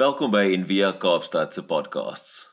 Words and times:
Welkom 0.00 0.30
by 0.32 0.46
Envia 0.54 0.94
Kaapstad 0.96 1.52
se 1.52 1.60
podcasts. 1.68 2.46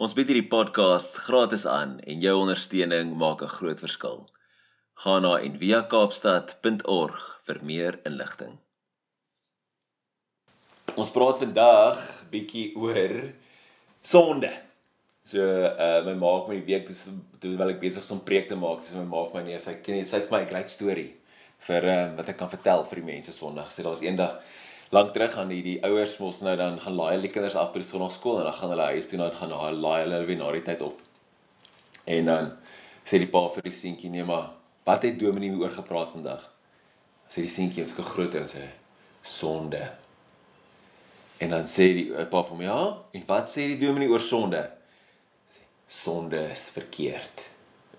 Ons 0.00 0.14
bied 0.16 0.30
hierdie 0.30 0.46
podcasts 0.48 1.18
gratis 1.26 1.66
aan 1.68 1.98
en 2.08 2.22
jou 2.24 2.32
ondersteuning 2.40 3.10
maak 3.20 3.42
'n 3.44 3.52
groot 3.52 3.80
verskil. 3.84 4.24
Gaan 5.04 5.22
na 5.28 5.34
enviakaapstad.org 5.44 7.18
vir 7.44 7.58
meer 7.62 8.00
inligting. 8.08 8.56
Ons 10.96 11.12
praat 11.12 11.38
vandag 11.44 12.00
bietjie 12.32 12.72
oor 12.76 13.12
sonde. 14.00 14.52
So 15.24 15.44
uh 15.44 16.00
my 16.08 16.14
ma 16.14 16.32
het 16.38 16.48
my 16.48 16.56
die 16.64 16.66
week 16.72 16.88
terwyl 17.40 17.76
ek 17.76 17.80
besig 17.80 18.00
is 18.00 18.10
om 18.10 18.24
preek 18.24 18.48
te 18.48 18.56
maak, 18.56 18.80
dis 18.80 18.94
my 18.94 19.04
ma 19.04 19.24
vir 19.24 19.34
my 19.34 19.44
nee, 19.50 19.60
sy 19.60 19.74
ken 19.74 20.04
sy 20.04 20.16
het 20.16 20.30
vir 20.30 20.38
my 20.38 20.44
'n 20.44 20.48
great 20.48 20.70
storie 20.70 21.12
vir 21.68 21.84
uh, 21.84 22.16
wat 22.16 22.28
ek 22.28 22.36
kan 22.36 22.50
vertel 22.50 22.84
vir 22.84 22.96
die 23.00 23.12
mense 23.12 23.32
Sondag. 23.32 23.68
Sê 23.70 23.82
daar 23.82 23.92
was 23.92 24.02
eendag 24.02 24.40
lank 24.90 25.12
terug 25.12 25.32
gaan 25.32 25.48
die 25.48 25.62
die 25.62 25.78
ouers 25.86 26.18
mos 26.18 26.40
nou 26.44 26.56
dan 26.56 26.80
gaan 26.80 26.94
laai 26.98 27.14
hulle 27.16 27.30
kinders 27.32 27.56
af 27.58 27.72
by 27.72 27.80
die 27.82 27.88
sonnaarskool 27.88 28.38
en 28.40 28.48
dan 28.48 28.58
gaan 28.58 28.74
hulle 28.74 28.90
huis 28.92 29.08
toe 29.08 29.18
dan 29.18 29.34
gaan 29.36 29.54
hulle 29.54 29.80
laai 29.86 30.00
hulle 30.04 30.20
weer 30.28 30.38
na 30.40 30.52
die 30.52 30.62
tyd 30.66 30.84
op. 30.84 31.00
En 32.04 32.30
dan 32.30 32.52
sê 33.04 33.20
die 33.20 33.30
pa 33.30 33.46
vir 33.54 33.68
die 33.68 33.74
seentjie 33.74 34.10
nee 34.12 34.24
maar 34.28 34.52
wat 34.84 35.02
het 35.02 35.18
Dominee 35.20 35.56
oor 35.56 35.72
gepraat 35.72 36.12
vandag? 36.12 36.44
Sê 37.28 37.44
die 37.46 37.52
seentjie 37.52 37.84
is 37.84 37.94
gou 37.96 38.04
groter 38.04 38.44
en 38.44 38.50
sê 38.52 38.64
sonde. 39.24 39.80
En 41.42 41.54
dan 41.56 41.68
sê 41.70 41.88
die 41.96 42.06
pa 42.12 42.42
vir 42.44 42.52
hom 42.52 42.64
ja, 42.64 42.80
en 43.16 43.26
wat 43.28 43.48
sê 43.50 43.68
die 43.72 43.80
Dominee 43.80 44.12
oor 44.12 44.22
sonde? 44.24 44.60
Sê 45.54 45.64
sonde 45.88 46.44
is 46.52 46.68
verkeerd. 46.76 47.46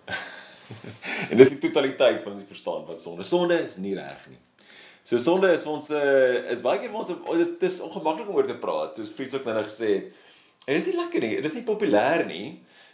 en 1.31 1.37
dis 1.41 1.55
die 1.55 1.61
totaliteit 1.65 2.21
van 2.23 2.37
die 2.37 2.47
verstaan 2.47 2.85
van 2.85 3.01
sonde. 3.01 3.25
Sonde 3.25 3.57
is 3.65 3.79
nie 3.81 3.95
reg 3.97 4.29
nie. 4.29 4.41
So 5.05 5.19
sonde 5.21 5.51
is 5.53 5.61
vir 5.61 5.69
ons 5.75 5.87
uh, 5.93 6.37
is 6.49 6.63
baie 6.65 6.79
keer 6.81 6.89
vir 6.89 6.97
ons 6.97 7.11
oh, 7.13 7.35
dis 7.37 7.51
dis 7.61 7.75
ongemaklik 7.85 8.29
om 8.31 8.39
oor 8.39 8.47
te 8.49 8.55
praat. 8.57 8.97
Soos 8.97 9.11
Fritz 9.13 9.35
ook 9.37 9.43
nou 9.45 9.59
gesê 9.59 9.89
het. 9.91 10.15
En 10.65 10.73
dis 10.73 10.87
nie 10.89 10.95
lekker 10.97 11.21
nie. 11.21 11.35
Dis 11.45 11.57
nie 11.59 11.67
populêr 11.67 12.23
nie. 12.25 12.47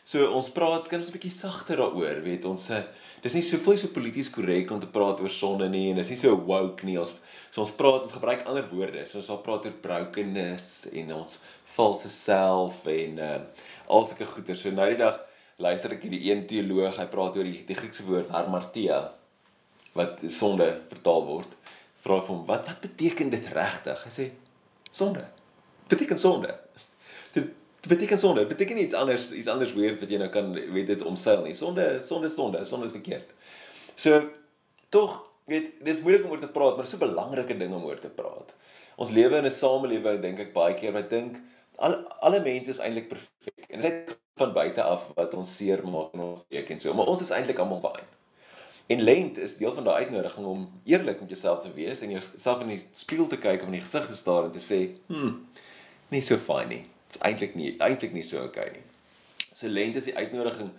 So 0.03 0.25
ons 0.35 0.49
praat 0.51 0.89
kan 0.91 0.99
ons 0.99 1.07
'n 1.07 1.15
bietjie 1.15 1.31
sagter 1.31 1.79
daaroor, 1.79 2.19
weet 2.25 2.43
ons. 2.49 2.65
Uh, 2.75 2.81
dis 3.23 3.37
nie 3.37 3.43
so 3.47 3.55
veel 3.63 3.77
so 3.79 3.87
polities 3.95 4.31
korrek 4.33 4.73
om 4.75 4.81
te 4.81 4.91
praat 4.91 5.21
oor 5.23 5.31
sonde 5.31 5.69
nie 5.71 5.85
en 5.91 6.01
dis 6.01 6.11
nie 6.11 6.19
so 6.19 6.35
woke 6.35 6.83
nie. 6.83 6.97
Ons 6.99 7.15
so 7.47 7.63
ons 7.63 7.71
praat 7.79 8.03
ons 8.03 8.17
gebruik 8.17 8.43
ander 8.43 8.67
woorde. 8.73 9.05
So 9.07 9.21
ons 9.21 9.31
sal 9.31 9.39
praat 9.45 9.69
oor 9.69 9.79
brokenness 9.79 10.91
en 10.91 11.15
ons 11.15 11.39
valse 11.77 12.11
self 12.11 12.83
en 12.91 13.23
uh 13.23 13.39
al 13.87 14.05
sulke 14.05 14.27
goeie. 14.27 14.57
So 14.59 14.75
nou 14.75 14.89
die 14.91 14.99
dag 14.99 15.23
luister 15.55 15.95
ek 15.95 16.03
hierdie 16.03 16.27
een 16.27 16.43
teoloog, 16.43 16.99
hy 16.99 17.07
praat 17.07 17.39
oor 17.39 17.47
die, 17.47 17.63
die 17.63 17.79
Griekse 17.79 18.03
woord 18.03 18.35
harmartia 18.35 19.13
wat 19.95 20.19
sonde 20.27 20.73
vertaal 20.91 21.23
word 21.27 21.60
vra 22.01 22.19
vir 22.21 22.33
hom 22.33 22.45
wat 22.49 22.67
wat 22.69 22.81
beteken 22.83 23.29
dit 23.33 23.47
regtig? 23.55 24.03
Hy 24.07 24.11
sê 24.13 24.27
sonde. 24.91 25.25
Beteken 25.91 26.19
sonde. 26.19 26.53
Dit 27.31 27.49
beteken 27.87 28.19
sonde. 28.19 28.45
Dit 28.45 28.53
beteken 28.53 28.81
iets 28.81 28.93
anders, 28.93 29.31
iets 29.31 29.49
anders 29.51 29.73
weer 29.73 29.97
wat 29.99 30.09
jy 30.09 30.19
nou 30.21 30.29
kan 30.33 30.53
weet 30.53 30.87
dit 30.93 31.01
omseil 31.07 31.41
nie. 31.45 31.55
Sonde, 31.57 31.99
sonde, 32.05 32.29
sonde, 32.29 32.63
sonde 32.65 32.89
is 32.89 32.95
verkeerd. 32.95 33.31
So 33.95 34.21
tog 34.93 35.17
weet 35.49 35.79
dis 35.83 36.01
moeilik 36.05 36.25
om 36.25 36.35
oor 36.35 36.43
te 36.43 36.51
praat, 36.51 36.75
maar 36.77 36.85
dit 36.85 36.93
is 36.93 36.97
so 36.97 37.01
'n 37.01 37.07
belangrike 37.07 37.57
ding 37.57 37.73
om 37.73 37.85
oor 37.85 37.99
te 37.99 38.09
praat. 38.09 38.53
Ons 38.95 39.11
lewe 39.11 39.37
in 39.37 39.45
'n 39.45 39.51
samelewing 39.51 40.21
dink 40.21 40.39
ek 40.39 40.53
baie 40.53 40.75
keer 40.75 40.93
wat 40.93 41.09
dink 41.09 41.41
al 41.77 41.95
alle 42.21 42.41
mense 42.41 42.69
is 42.69 42.79
eintlik 42.79 43.09
perfek. 43.09 43.65
En 43.69 43.79
dit 43.81 44.09
is 44.09 44.15
van 44.35 44.53
buite 44.53 44.83
af 44.83 45.09
wat 45.15 45.33
ons 45.33 45.55
seer 45.55 45.81
maak 45.87 46.13
en 46.13 46.19
ons 46.19 46.43
breek 46.49 46.69
en 46.69 46.79
so, 46.79 46.93
maar 46.93 47.09
ons 47.11 47.21
is 47.21 47.29
eintlik 47.29 47.59
almal 47.59 47.81
fyn. 47.81 48.05
En 48.91 49.01
lent 49.01 49.37
is 49.37 49.57
deel 49.57 49.73
van 49.73 49.85
daai 49.87 50.03
uitnodiging 50.03 50.47
om 50.47 50.63
eerlik 50.83 51.19
met 51.19 51.29
jouself 51.29 51.61
te 51.63 51.73
wees 51.73 52.01
en 52.01 52.11
jouself 52.11 52.63
in 52.65 52.73
die 52.73 52.81
spieël 52.91 53.27
te 53.31 53.39
kyk 53.39 53.61
of 53.61 53.69
in 53.69 53.77
die 53.77 53.83
gesig 53.83 54.07
te 54.09 54.17
staar 54.19 54.49
en 54.49 54.55
te 54.55 54.63
sê, 54.63 54.79
"Hm, 55.07 55.35
nie 56.09 56.21
so 56.21 56.37
fyn 56.37 56.67
nie. 56.67 56.85
Dit's 57.07 57.21
eintlik 57.21 57.55
nie 57.55 57.75
eintlik 57.77 58.13
nie 58.13 58.23
so 58.23 58.41
oukei 58.41 58.71
nie." 58.71 58.83
So 59.53 59.67
lent 59.67 59.95
is 59.95 60.09
die 60.09 60.15
uitnodiging 60.15 60.71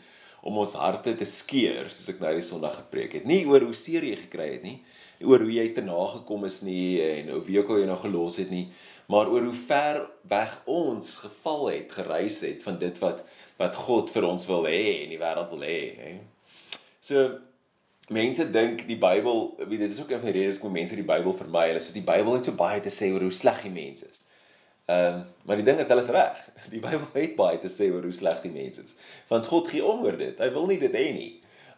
om 0.42 0.58
ons 0.58 0.72
harte 0.72 1.14
te 1.14 1.24
skeer, 1.24 1.88
soos 1.90 2.08
ek 2.08 2.20
nou 2.20 2.32
die 2.34 2.42
Sondag 2.42 2.74
gepreek 2.74 3.12
het. 3.12 3.24
Nie 3.24 3.46
oor 3.46 3.60
hoe 3.60 3.74
seer 3.74 4.02
jy 4.02 4.16
gekry 4.16 4.48
het 4.52 4.62
nie, 4.62 4.82
oor 5.22 5.38
hoe 5.38 5.52
jy 5.52 5.68
te 5.74 5.84
nagekom 5.86 6.44
is 6.44 6.62
nie 6.62 7.00
en 7.02 7.28
hoe 7.28 7.44
wie 7.46 7.58
ook 7.60 7.70
al 7.70 7.78
jy 7.78 7.86
nou 7.86 7.98
gelos 7.98 8.36
het 8.36 8.50
nie, 8.50 8.68
maar 9.06 9.30
oor 9.30 9.42
hoe 9.42 9.54
ver 9.54 10.10
weg 10.28 10.62
ons 10.66 11.14
geval 11.22 11.68
het, 11.68 11.92
gereis 11.92 12.40
het 12.40 12.62
van 12.62 12.78
dit 12.78 12.98
wat 12.98 13.24
wat 13.58 13.76
God 13.76 14.10
vir 14.10 14.24
ons 14.24 14.46
wil 14.46 14.64
hê 14.66 15.04
en 15.04 15.10
die 15.10 15.18
wêreld 15.18 15.50
wil 15.50 15.60
hê, 15.60 15.80
hè. 15.96 16.18
So 17.00 17.38
mense 18.12 18.44
dink 18.54 18.84
die 18.88 18.98
Bybel, 19.00 19.46
weet 19.62 19.86
dit 19.86 19.94
is 19.94 20.00
ook 20.00 20.12
die 20.12 20.34
redes 20.34 20.58
hoekom 20.58 20.76
mense 20.76 20.98
die 20.98 21.06
Bybel 21.06 21.34
vermy. 21.36 21.68
Hulle 21.70 21.82
sê 21.82 21.94
die 21.94 22.04
Bybel 22.06 22.38
het 22.38 22.48
so 22.48 22.56
baie 22.58 22.80
te 22.84 22.92
sê 22.92 23.10
oor 23.12 23.24
hoe 23.26 23.34
sleg 23.34 23.62
die 23.64 23.72
mens 23.74 24.04
is. 24.06 24.20
Ehm, 24.90 25.20
um, 25.20 25.24
maar 25.46 25.60
die 25.60 25.66
ding 25.66 25.78
is 25.78 25.90
hulle 25.92 26.02
is 26.02 26.10
reg. 26.10 26.38
Die 26.74 26.80
Bybel 26.82 27.06
het 27.14 27.36
baie 27.38 27.58
te 27.62 27.70
sê 27.70 27.88
oor 27.92 28.02
hoe 28.02 28.14
sleg 28.14 28.40
die 28.42 28.50
mens 28.50 28.80
is. 28.82 28.96
Want 29.28 29.46
God 29.46 29.70
gee 29.70 29.84
om 29.84 30.02
oor 30.02 30.16
dit. 30.18 30.38
Hy 30.38 30.48
wil 30.54 30.66
nie 30.66 30.78
dit 30.82 30.94
hê 30.98 31.06
nie. 31.14 31.30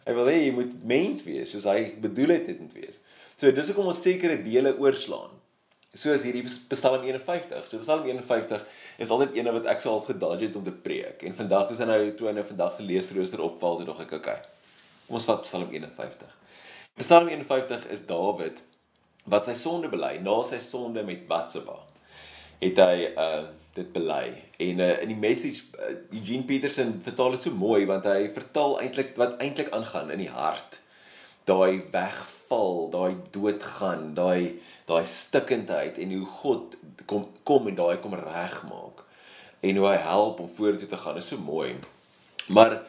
Hy 0.05 0.13
wil 0.17 0.29
hê 0.29 0.35
jy 0.39 0.51
moet 0.53 0.73
mens 0.85 1.23
wees 1.25 1.53
soos 1.53 1.67
hy 1.69 1.95
bedoel 2.01 2.35
het 2.35 2.49
dit 2.49 2.59
moet 2.61 2.73
wees. 2.77 2.99
So 3.37 3.51
dis 3.53 3.69
hoekom 3.69 3.91
ons 3.91 4.01
sekere 4.01 4.39
dele 4.41 4.73
oorslaan. 4.81 5.33
Soos 5.95 6.25
hierdie 6.27 6.43
Psalm 6.45 7.05
51. 7.05 7.69
So 7.69 7.81
Psalm 7.83 8.05
51 8.09 8.65
is 9.01 9.13
altyd 9.13 9.37
een 9.37 9.53
wat 9.53 9.69
ek 9.71 9.85
so 9.85 9.93
half 9.93 10.09
gedodge 10.09 10.49
het 10.49 10.57
om 10.59 10.65
te 10.65 10.73
preek. 10.73 11.23
En 11.29 11.37
vandag 11.37 11.69
toe 11.69 11.77
sy 11.77 11.87
nou 11.89 12.01
toe 12.17 12.33
nou 12.33 12.45
vandag 12.49 12.73
se 12.75 12.85
leesrooster 12.89 13.45
opval, 13.45 13.79
toe 13.79 13.89
dog 13.93 14.01
ek, 14.03 14.17
okay. 14.19 14.54
Kom 15.05 15.19
ons 15.19 15.27
vat 15.29 15.43
Psalm 15.45 15.69
51. 15.69 16.31
Psalm 16.97 17.27
51 17.29 17.83
is 17.93 18.07
Dawid 18.09 18.63
wat 19.29 19.45
sy 19.45 19.53
sonde 19.57 19.89
bely, 19.89 20.15
na 20.21 20.39
sy 20.45 20.57
sonde 20.61 21.03
met 21.05 21.27
Batseba. 21.29 21.77
Het 22.61 22.81
hy 22.81 23.11
uh 23.13 23.45
dit 23.75 23.89
bely. 23.91 24.29
En 24.63 24.81
uh 24.81 24.93
in 25.03 25.11
die 25.11 25.19
message 25.19 25.67
uh, 25.77 25.91
Eugene 26.15 26.47
Peterson 26.47 26.95
vertaal 27.05 27.35
dit 27.35 27.45
so 27.45 27.53
mooi 27.53 27.83
want 27.89 28.07
hy 28.09 28.31
vertaal 28.33 28.79
eintlik 28.81 29.13
wat 29.19 29.37
eintlik 29.43 29.69
aangaan 29.75 30.13
in 30.15 30.23
die 30.23 30.31
hart. 30.31 30.79
Daai 31.45 31.83
wegval, 31.93 32.87
daai 32.93 33.17
doodgaan, 33.35 34.13
daai 34.17 34.57
daai 34.89 35.03
stikkendheid 35.05 36.01
en 36.01 36.17
hoe 36.17 36.25
God 36.41 36.77
kom 37.05 37.29
kom 37.45 37.69
en 37.69 37.77
daai 37.77 37.99
kom 38.01 38.17
regmaak. 38.17 39.05
En 39.61 39.81
hoe 39.81 39.89
hy 39.91 39.97
help 40.01 40.41
om 40.41 40.53
vorentoe 40.57 40.89
te 40.89 41.01
gaan 41.03 41.21
is 41.21 41.29
so 41.29 41.37
mooi. 41.37 41.75
Maar 42.49 42.79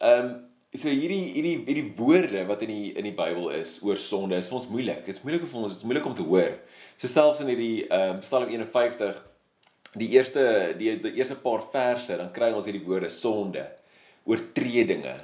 ehm 0.00 0.24
um, 0.24 0.36
so 0.74 0.90
hierdie 0.90 1.32
hierdie 1.36 1.54
hierdie 1.66 1.92
woorde 1.98 2.42
wat 2.48 2.62
in 2.66 2.72
die 2.72 2.90
in 2.98 3.06
die 3.06 3.14
Bybel 3.16 3.48
is 3.54 3.76
oor 3.86 3.98
sonde 4.00 4.38
is 4.40 4.50
vir 4.50 4.58
ons 4.58 4.68
moeilik. 4.72 5.04
Dit 5.06 5.14
is 5.14 5.22
moeilik 5.24 5.46
vir 5.46 5.60
ons, 5.60 5.72
dit 5.72 5.78
is 5.78 5.86
moeilik 5.86 6.08
om 6.08 6.16
te 6.18 6.26
hoor. 6.26 6.56
So 6.98 7.10
selfs 7.10 7.42
in 7.44 7.52
hierdie 7.52 7.86
ehm 7.86 8.16
um, 8.16 8.22
Psalm 8.24 8.50
51 8.50 9.20
die 9.96 10.10
eerste 10.16 10.46
die 10.78 10.96
die 11.02 11.14
eerste 11.20 11.38
paar 11.40 11.62
verse 11.72 12.18
dan 12.18 12.32
kry 12.34 12.50
ons 12.52 12.66
hierdie 12.68 12.84
woorde 12.84 13.10
sonde, 13.14 13.64
oortredinge, 14.26 15.14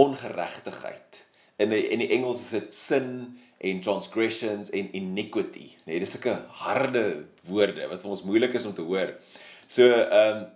ongeregtigheid. 0.00 1.22
In 1.62 1.70
die, 1.70 1.84
in 1.94 2.02
die 2.02 2.10
Engels 2.16 2.42
is 2.42 2.50
dit 2.56 2.74
sin 2.74 3.12
en 3.62 3.80
transgressions 3.84 4.72
en 4.74 4.88
iniquity. 4.98 5.68
Nee, 5.86 6.00
dis 6.02 6.16
sulke 6.16 6.34
harde 6.64 7.04
woorde 7.46 7.86
wat 7.86 8.02
vir 8.02 8.16
ons 8.16 8.24
moeilik 8.26 8.58
is 8.58 8.66
om 8.66 8.74
te 8.74 8.84
hoor. 8.88 9.14
So 9.70 9.86
ehm 9.86 10.42
um, 10.42 10.50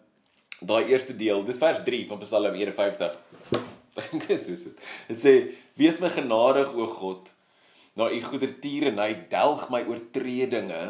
daai 0.57 0.89
eerste 0.89 1.13
deel, 1.13 1.43
dis 1.45 1.59
vers 1.61 1.83
3 1.85 2.07
van 2.09 2.21
Psalm 2.23 2.55
51 2.57 3.19
dink 4.11 4.29
is 4.33 4.47
soos 4.47 4.67
dit. 4.69 4.85
Dit 5.09 5.23
sê: 5.23 5.35
"Wees 5.81 6.01
my 6.03 6.11
genadig 6.13 6.73
o 6.75 6.87
God, 6.87 7.33
na 7.97 8.11
u 8.13 8.21
goedertiere 8.23 8.93
en 8.93 9.01
hy 9.01 9.13
delg 9.33 9.69
my 9.73 9.83
oortredinge 9.89 10.83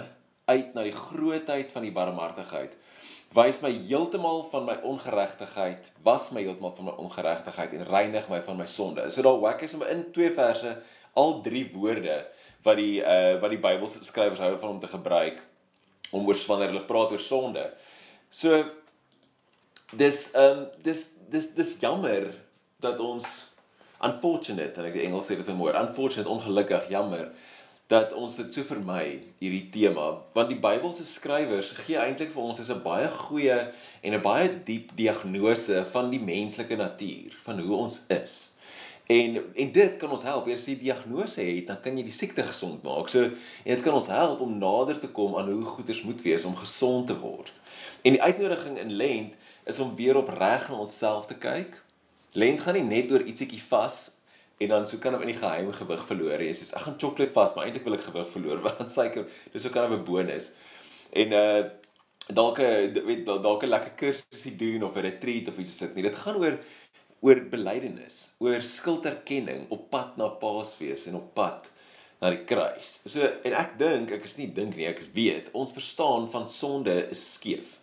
uit 0.46 0.74
na 0.74 0.82
die 0.86 0.94
grootheid 0.94 1.72
van 1.74 1.86
die 1.86 1.94
barmhartigheid. 1.94 2.76
Wys 3.36 3.60
my 3.62 3.70
heeltemal 3.70 4.44
van 4.50 4.64
my 4.66 4.76
ongeregtigheid, 4.86 5.90
was 6.06 6.30
my 6.34 6.42
heeltemal 6.46 6.74
van 6.76 6.88
my 6.90 6.94
ongeregtigheid 7.02 7.74
en 7.74 7.88
reinig 7.90 8.28
my 8.32 8.40
van 8.42 8.58
my 8.62 8.66
sonde." 8.70 9.10
So 9.10 9.22
daar 9.22 9.40
wek 9.42 9.66
is 9.66 9.74
om 9.74 9.86
in 9.86 10.06
twee 10.12 10.30
verse 10.30 10.76
al 11.16 11.40
drie 11.42 11.66
woorde 11.72 12.24
wat 12.62 12.76
die 12.76 13.00
uh 13.00 13.36
wat 13.40 13.52
die 13.52 13.62
Bybelse 13.62 14.04
skrywers 14.04 14.42
hou 14.42 14.56
van 14.58 14.76
om 14.76 14.80
te 14.80 14.90
gebruik 14.90 15.40
om 16.10 16.26
oor 16.26 16.38
wanneer 16.46 16.72
hulle 16.72 16.86
praat 16.88 17.14
oor 17.14 17.22
sonde. 17.22 17.64
So 18.30 18.64
dis 19.96 20.32
ehm 20.34 20.58
um, 20.58 20.66
dis 20.82 21.10
dis 21.30 21.52
dis 21.54 21.76
jammer 21.80 22.28
dat 22.80 23.00
ons 23.00 23.26
unfortunate 24.04 24.76
en 24.76 24.88
ek 24.88 24.96
die 24.98 25.06
Engels 25.06 25.30
sê 25.30 25.36
dit 25.38 25.54
mooi 25.56 25.72
unfortunate 25.72 26.28
ongelukkig 26.28 26.90
jammer 26.92 27.30
dat 27.88 28.12
ons 28.18 28.34
dit 28.36 28.50
so 28.52 28.66
vermy 28.68 29.04
hierdie 29.40 29.68
tema 29.72 30.08
want 30.34 30.50
die 30.52 30.58
Bybelse 30.60 31.06
skrywers 31.08 31.70
gee 31.86 31.96
eintlik 32.02 32.34
vir 32.34 32.42
ons 32.42 32.60
'n 32.60 32.82
baie 32.84 33.06
goeie 33.14 33.56
en 34.02 34.12
'n 34.18 34.22
baie 34.22 34.50
diep 34.66 34.90
diagnose 34.98 35.86
van 35.94 36.10
die 36.10 36.20
menslike 36.20 36.76
natuur 36.76 37.38
van 37.46 37.60
hoe 37.60 37.76
ons 37.76 38.00
is. 38.08 38.52
En 39.06 39.40
en 39.54 39.72
dit 39.72 39.96
kan 39.96 40.10
ons 40.10 40.22
help. 40.22 40.48
As 40.48 40.66
jy 40.66 40.74
die 40.74 40.90
diagnose 40.90 41.40
het 41.40 41.66
dan 41.66 41.80
kan 41.80 41.96
jy 41.96 42.04
die 42.04 42.12
siekte 42.12 42.42
gesond 42.42 42.82
maak. 42.82 43.08
So 43.08 43.22
en 43.22 43.74
dit 43.74 43.82
kan 43.82 43.94
ons 43.94 44.06
help 44.10 44.40
om 44.40 44.58
nader 44.58 44.98
te 44.98 45.08
kom 45.08 45.36
aan 45.36 45.50
hoe 45.50 45.64
goeders 45.64 46.02
moet 46.02 46.22
wees 46.22 46.44
om 46.44 46.56
gesond 46.56 47.06
te 47.06 47.18
word. 47.18 47.52
En 48.02 48.12
die 48.12 48.22
uitnodiging 48.22 48.78
in 48.78 48.92
lent 48.92 49.34
is 49.64 49.78
om 49.78 49.96
weer 49.96 50.16
op 50.16 50.28
reg 50.28 50.68
na 50.68 50.76
onsself 50.76 51.26
te 51.26 51.34
kyk 51.34 51.85
Lent 52.36 52.60
gaan 52.60 52.76
nie 52.76 52.84
net 52.84 53.12
oor 53.12 53.24
ietsiekie 53.24 53.62
vas 53.70 53.96
en 54.60 54.72
dan 54.72 54.86
so 54.88 55.00
kan 55.00 55.16
ek 55.16 55.24
in 55.24 55.32
die 55.32 55.40
geheim 55.40 55.72
gewig 55.72 56.04
verloor 56.08 56.42
hê. 56.42 56.52
Soos 56.56 56.74
ek 56.76 56.84
gaan 56.84 56.98
chocolate 57.00 57.34
vas, 57.36 57.54
maar 57.56 57.68
eintlik 57.68 57.84
wil 57.88 57.96
ek 57.96 58.06
gewig 58.08 58.30
verloor 58.32 58.62
want 58.66 58.92
suiker, 58.92 59.28
dis 59.52 59.66
ook 59.66 59.76
kan 59.76 59.92
'n 59.92 60.04
bonus. 60.04 60.52
En 61.12 61.32
uh 61.32 61.62
dalk 62.26 62.58
'n 62.60 63.06
weet 63.06 63.24
dalk 63.26 63.62
'n 63.64 63.72
lekker 63.72 63.94
kursusie 64.02 64.56
doen 64.56 64.82
of 64.82 64.96
'n 64.96 65.06
retreat 65.08 65.48
of 65.48 65.58
iets 65.58 65.76
soos 65.76 65.88
dit 65.88 65.94
nie. 65.96 66.08
Dit 66.08 66.18
gaan 66.18 66.36
oor 66.42 66.58
oor 67.24 67.40
belydenis, 67.50 68.16
oor 68.38 68.60
skulderkenning 68.62 69.66
op 69.70 69.88
pad 69.90 70.16
na 70.16 70.28
Paasfees 70.28 71.06
en 71.06 71.16
op 71.16 71.32
pad 71.34 71.70
na 72.20 72.30
die 72.30 72.44
kruis. 72.44 73.00
So 73.06 73.24
en 73.24 73.56
ek 73.56 73.78
dink, 73.80 74.12
ek 74.12 74.24
is 74.28 74.36
nie 74.38 74.48
dink 74.52 74.76
nie, 74.76 74.86
ek 74.88 75.00
weet, 75.16 75.50
ons 75.54 75.72
verstaan 75.76 76.28
van 76.30 76.48
sonde 76.48 76.94
is 77.10 77.22
skeef. 77.34 77.78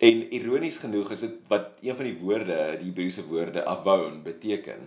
En 0.00 0.22
ironies 0.32 0.78
genoeg 0.80 1.10
is 1.12 1.20
dit 1.26 1.34
wat 1.48 1.82
een 1.84 1.96
van 1.96 2.06
die 2.08 2.16
woorde, 2.16 2.56
die 2.80 2.88
Hebreëse 2.88 3.26
woorde 3.28 3.66
avon 3.68 4.22
beteken. 4.24 4.86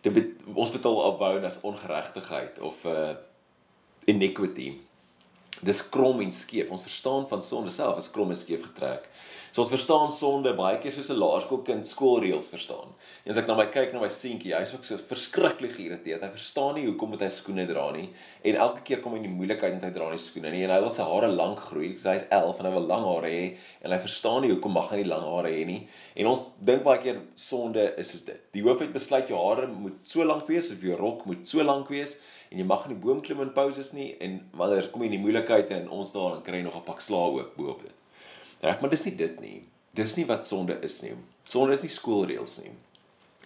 Dit 0.00 0.12
bet, 0.14 0.44
ons 0.54 0.70
betaal 0.70 1.00
avon 1.08 1.44
as 1.44 1.58
ongeregtigheid 1.66 2.60
of 2.62 2.84
'n 2.84 2.94
uh, 2.94 3.16
iniquity. 4.06 4.78
Dis 5.60 5.82
krom 5.88 6.20
en 6.20 6.32
skeef. 6.32 6.70
Ons 6.70 6.86
verstaan 6.86 7.28
van 7.28 7.42
sonde 7.42 7.70
self 7.70 7.96
as 7.96 8.10
krom 8.10 8.30
en 8.30 8.36
skeef 8.36 8.62
getrek. 8.62 9.08
So 9.50 9.64
ons 9.64 9.72
verstaan 9.72 10.12
sonde 10.14 10.52
baie 10.54 10.76
keer 10.78 10.92
soos 10.94 11.08
'n 11.10 11.18
laerskoolkind 11.18 11.86
skoolreëls 11.86 12.50
verstaan. 12.54 12.92
En 13.24 13.30
as 13.32 13.36
ek 13.36 13.48
na 13.48 13.56
my 13.58 13.66
kyk 13.66 13.92
na 13.92 14.00
my 14.00 14.08
seentjie, 14.08 14.54
hy's 14.54 14.74
ook 14.74 14.84
so 14.84 14.96
verskriklik 14.96 15.72
geïrriteerd. 15.74 16.22
Hy 16.22 16.30
verstaan 16.30 16.74
nie 16.76 16.86
hoekom 16.86 17.10
moet 17.10 17.24
hy 17.24 17.30
skoene 17.34 17.66
dra 17.66 17.90
nie 17.90 18.10
en 18.44 18.54
elke 18.54 18.82
keer 18.84 19.00
kom 19.02 19.12
hy 19.12 19.18
in 19.18 19.26
die 19.26 19.34
moeilikheid 19.34 19.74
met 19.74 19.82
hy 19.82 19.90
dra 19.90 20.10
nie 20.10 20.22
skoene 20.22 20.52
nie 20.54 20.62
en 20.62 20.70
hy 20.70 20.80
wil 20.80 20.94
sy 20.94 21.02
hare 21.02 21.26
lank 21.26 21.58
groei. 21.58 21.96
So 21.98 22.10
hy's 22.10 22.28
11 22.30 22.60
en 22.60 22.66
hy 22.66 22.72
wil 22.76 22.86
lang 22.92 23.04
hare 23.04 23.26
hê 23.34 23.56
en 23.82 23.90
hy 23.90 23.98
verstaan 23.98 24.42
nie 24.42 24.52
hoekom 24.54 24.72
mag 24.72 24.90
hy 24.92 25.02
nie 25.02 25.10
lang 25.10 25.26
hare 25.26 25.50
hê 25.50 25.66
nie. 25.66 25.88
En 26.14 26.30
ons 26.30 26.46
dink 26.60 26.84
baie 26.86 27.02
keer 27.02 27.18
sonde 27.34 27.92
is 27.98 28.14
soos 28.14 28.22
dit. 28.22 28.40
Die 28.54 28.62
hoof 28.62 28.78
het 28.78 28.92
besluit 28.94 29.28
jou 29.28 29.40
hare 29.48 29.66
moet 29.66 29.98
so 30.04 30.22
lank 30.22 30.46
wees 30.46 30.70
of 30.70 30.80
jou 30.80 30.94
rok 30.94 31.26
moet 31.26 31.42
so 31.42 31.62
lank 31.66 31.90
wees 31.90 32.20
en 32.52 32.58
jy 32.58 32.64
mag 32.64 32.86
nie 32.86 32.94
boom 32.94 33.20
klim 33.20 33.42
in 33.42 33.50
pauses 33.50 33.92
nie 33.92 34.14
en 34.20 34.44
wanneer 34.54 34.92
kom 34.92 35.02
jy 35.02 35.10
in 35.10 35.18
die 35.18 35.24
moeilikheid 35.26 35.74
en 35.74 35.90
ons 35.90 36.12
daar 36.14 36.36
en 36.36 36.42
kry 36.46 36.62
nog 36.62 36.76
'n 36.76 36.86
pak 36.86 37.00
slaag 37.00 37.34
ook 37.42 37.56
bo 37.56 37.74
op 37.74 37.82
dit. 37.82 37.96
Reg, 38.60 38.80
maar 38.80 38.92
dis 38.92 39.04
nie 39.08 39.16
dit 39.16 39.40
nie. 39.40 39.58
Dis 39.96 40.14
nie 40.18 40.26
wat 40.28 40.46
sonde 40.46 40.76
is 40.86 41.00
nie. 41.02 41.14
Sonde 41.48 41.74
is 41.74 41.84
nie 41.86 41.92
skoolreëls 41.92 42.58
nie. 42.64 42.74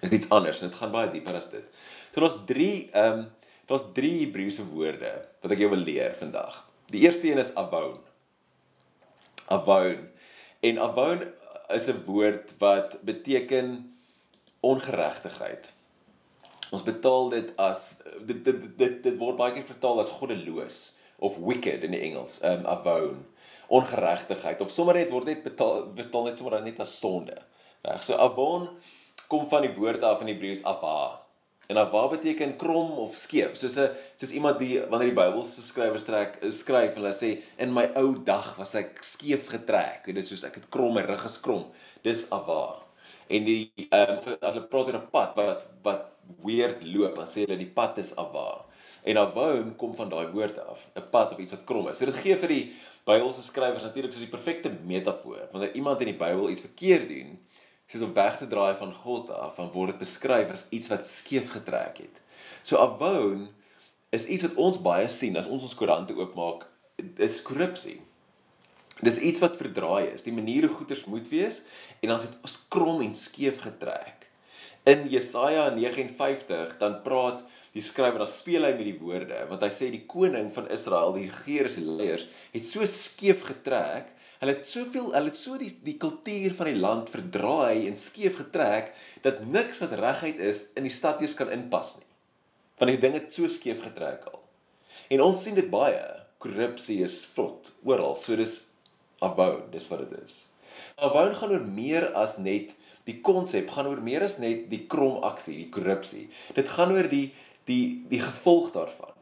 Dis 0.02 0.12
iets 0.18 0.30
anders 0.34 0.60
dit 0.60 0.74
gaan 0.76 0.92
baie 0.92 1.10
dieper 1.12 1.38
as 1.38 1.48
dit. 1.52 1.64
So 2.12 2.24
daar's 2.24 2.40
3 2.50 2.70
ehm 2.90 3.24
um, 3.24 3.24
daar's 3.64 3.86
3 3.96 4.10
Hebreëse 4.20 4.66
woorde 4.74 5.12
wat 5.40 5.52
ek 5.54 5.62
jou 5.62 5.70
wil 5.72 5.84
leer 5.86 6.12
vandag. 6.18 6.58
Die 6.92 7.06
eerste 7.06 7.30
een 7.30 7.40
is 7.40 7.54
avon. 7.56 7.96
Avon. 9.54 10.02
En 10.60 10.80
avon 10.84 11.24
is 11.72 11.88
'n 11.88 12.02
woord 12.04 12.52
wat 12.58 12.98
beteken 13.02 13.96
ongeregtigheid. 14.60 15.72
Ons 16.70 16.82
betaal 16.82 17.28
dit 17.28 17.56
as 17.56 17.96
dit 18.26 18.44
dit 18.44 18.78
dit 18.78 19.02
dit 19.02 19.16
word 19.16 19.36
baie 19.36 19.52
keer 19.52 19.64
vertaal 19.64 20.00
as 20.00 20.12
goddeloos 20.18 20.92
of 21.18 21.36
wicked 21.36 21.82
in 21.82 21.96
die 21.96 22.04
Engels. 22.10 22.40
Ehm 22.40 22.60
um, 22.60 22.66
avon 22.66 23.24
ongeregtigheid 23.68 24.60
of 24.60 24.70
sommer 24.70 24.94
net 24.94 25.10
word 25.10 25.26
net 25.30 25.42
betaal 25.44 25.86
betaal 25.96 26.28
net 26.28 26.36
sommer 26.36 26.60
net 26.62 26.80
as 26.80 26.98
sonde. 27.00 27.36
Reg. 27.84 28.02
So 28.02 28.16
avon 28.16 28.68
kom 29.28 29.48
van 29.48 29.62
die 29.66 29.74
woord 29.76 30.02
af 30.04 30.20
in 30.24 30.32
Hebreëus 30.32 30.64
ava. 30.68 31.20
En 31.68 31.80
ava 31.80 32.08
beteken 32.12 32.56
krom 32.60 32.92
of 33.00 33.14
skeef. 33.16 33.56
Soos 33.56 33.76
'n 33.76 33.90
soos 34.16 34.32
iemand 34.36 34.58
die 34.58 34.80
wanneer 34.80 35.12
die 35.12 35.20
Bybel 35.20 35.44
se 35.44 35.62
skrywers 35.62 36.04
trek 36.04 36.38
skryf 36.50 36.96
en 36.96 37.02
hulle 37.02 37.12
sê 37.12 37.42
in 37.58 37.72
my 37.72 37.86
ou 37.96 38.14
dag 38.24 38.56
was 38.58 38.74
ek 38.74 39.02
skeef 39.02 39.48
getrek. 39.48 40.04
Dit 40.06 40.16
is 40.16 40.28
soos 40.28 40.44
ek 40.44 40.54
het 40.54 40.68
krom, 40.70 40.94
my 40.94 41.02
rug 41.02 41.24
is 41.24 41.40
krom. 41.40 41.64
Dis 42.02 42.26
ava. 42.30 42.82
En 43.28 43.44
die 43.44 43.72
ehm 43.90 44.18
um, 44.18 44.36
as 44.40 44.54
hulle 44.54 44.68
praat 44.68 44.88
oor 44.88 45.00
'n 45.00 45.10
pad 45.10 45.36
wat 45.36 45.66
wat 45.82 46.10
weird 46.44 46.84
loop, 46.84 47.14
dan 47.16 47.26
sê 47.26 47.46
hulle 47.46 47.56
die 47.56 47.72
pad 47.80 47.98
is 47.98 48.16
ava. 48.16 48.64
En 49.04 49.16
avon 49.18 49.76
kom 49.76 49.94
van 49.94 50.08
daai 50.08 50.32
woord 50.32 50.58
af, 50.58 50.88
'n 50.96 51.08
pad 51.10 51.32
of 51.32 51.38
iets 51.38 51.52
wat 51.52 51.64
krom 51.64 51.88
is. 51.88 51.98
So 51.98 52.06
dit 52.06 52.14
gee 52.14 52.36
vir 52.36 52.48
die 52.48 52.72
Bybelse 53.04 53.42
skrywers 53.44 53.84
natuurlik 53.84 54.14
soos 54.14 54.24
die 54.24 54.32
perfekte 54.32 54.70
metafoor. 54.88 55.48
Wanneer 55.52 55.74
iemand 55.76 56.00
in 56.00 56.12
die 56.12 56.20
Bybel 56.20 56.48
iets 56.48 56.64
verkeerd 56.64 57.08
doen, 57.08 57.34
soos 57.86 58.04
om 58.06 58.14
weg 58.16 58.38
te 58.40 58.48
draai 58.48 58.76
van 58.80 58.94
God 58.96 59.30
af, 59.30 59.58
dan 59.60 59.68
word 59.74 59.92
dit 59.92 60.00
beskryf 60.06 60.52
as 60.54 60.66
iets 60.72 60.88
wat 60.92 61.08
skeef 61.08 61.52
getrek 61.52 62.00
het. 62.00 62.22
So 62.62 62.80
avon 62.80 63.48
is 64.14 64.26
iets 64.26 64.46
wat 64.46 64.56
ons 64.56 64.80
baie 64.80 65.08
sien 65.12 65.36
as 65.36 65.50
ons 65.50 65.66
ons 65.66 65.76
koerante 65.76 66.16
oopmaak, 66.16 66.64
is 67.20 67.42
korrupsie. 67.44 67.98
Dis 69.04 69.18
iets 69.18 69.42
wat 69.42 69.58
verdraai 69.58 70.14
is. 70.14 70.24
Die 70.24 70.32
maniere 70.32 70.70
goeders 70.72 71.04
moet 71.10 71.28
wees 71.28 71.60
en 72.00 72.08
dan 72.08 72.16
is 72.20 72.28
dit 72.28 72.36
ons 72.46 72.58
krom 72.72 73.02
en 73.04 73.14
skeef 73.18 73.60
getrek. 73.66 74.23
In 74.84 75.06
Jesaja 75.08 75.70
59 75.72 76.74
dan 76.76 76.98
praat 77.06 77.40
die 77.72 77.82
skrywer 77.82 78.20
dan 78.20 78.28
speel 78.28 78.66
hy 78.66 78.74
met 78.76 78.84
die 78.84 78.98
woorde 79.00 79.38
want 79.48 79.62
hy 79.64 79.70
sê 79.72 79.88
die 79.88 80.02
koning 80.04 80.50
van 80.52 80.68
Israel, 80.74 81.14
die 81.16 81.30
regering 81.30 81.72
se 81.72 81.84
leiers 81.84 82.26
het 82.52 82.68
so 82.68 82.84
skeef 82.84 83.46
getrek, 83.48 84.10
hulle 84.42 84.56
het 84.58 84.68
soveel, 84.68 85.08
hulle 85.16 85.32
het 85.32 85.40
so 85.40 85.56
die 85.56 85.70
die 85.86 85.96
kultuur 86.02 86.52
van 86.58 86.68
die 86.68 86.82
land 86.82 87.08
verdraai 87.14 87.86
en 87.88 87.96
skeef 87.96 88.36
getrek 88.42 88.92
dat 89.24 89.40
niks 89.48 89.80
wat 89.80 89.96
reguit 90.02 90.44
is 90.52 90.66
in 90.76 90.84
die 90.84 90.92
stad 90.92 91.24
eers 91.24 91.36
kan 91.38 91.52
inpas 91.54 91.96
nie. 92.02 92.10
Want 92.76 92.92
die 92.92 93.00
ding 93.06 93.16
het 93.16 93.32
so 93.32 93.48
skeef 93.48 93.80
getrek 93.86 94.28
al. 94.28 94.42
En 95.16 95.24
ons 95.24 95.40
sien 95.40 95.56
dit 95.56 95.72
baie. 95.72 96.04
Korrupsie 96.44 97.00
is 97.06 97.22
vrot 97.32 97.72
oral. 97.88 98.18
So 98.20 98.36
dis 98.36 98.66
avou, 99.24 99.62
dis 99.72 99.88
wat 99.88 100.04
dit 100.04 100.18
is. 100.20 100.42
Avou 101.00 101.30
gaan 101.32 101.56
oor 101.56 101.68
meer 101.72 102.10
as 102.20 102.36
net 102.36 102.76
die 103.08 103.20
konsep 103.24 103.70
gaan 103.70 103.88
oor 103.90 104.00
meer 104.04 104.24
as 104.26 104.38
net 104.42 104.68
die 104.70 104.84
krom 104.90 105.20
aksie, 105.26 105.56
die 105.64 105.72
korrupsie. 105.72 106.28
Dit 106.56 106.70
gaan 106.72 106.94
oor 106.94 107.08
die 107.10 107.28
die 107.68 108.04
die 108.10 108.20
gevolg 108.20 108.72
daarvan. 108.74 109.12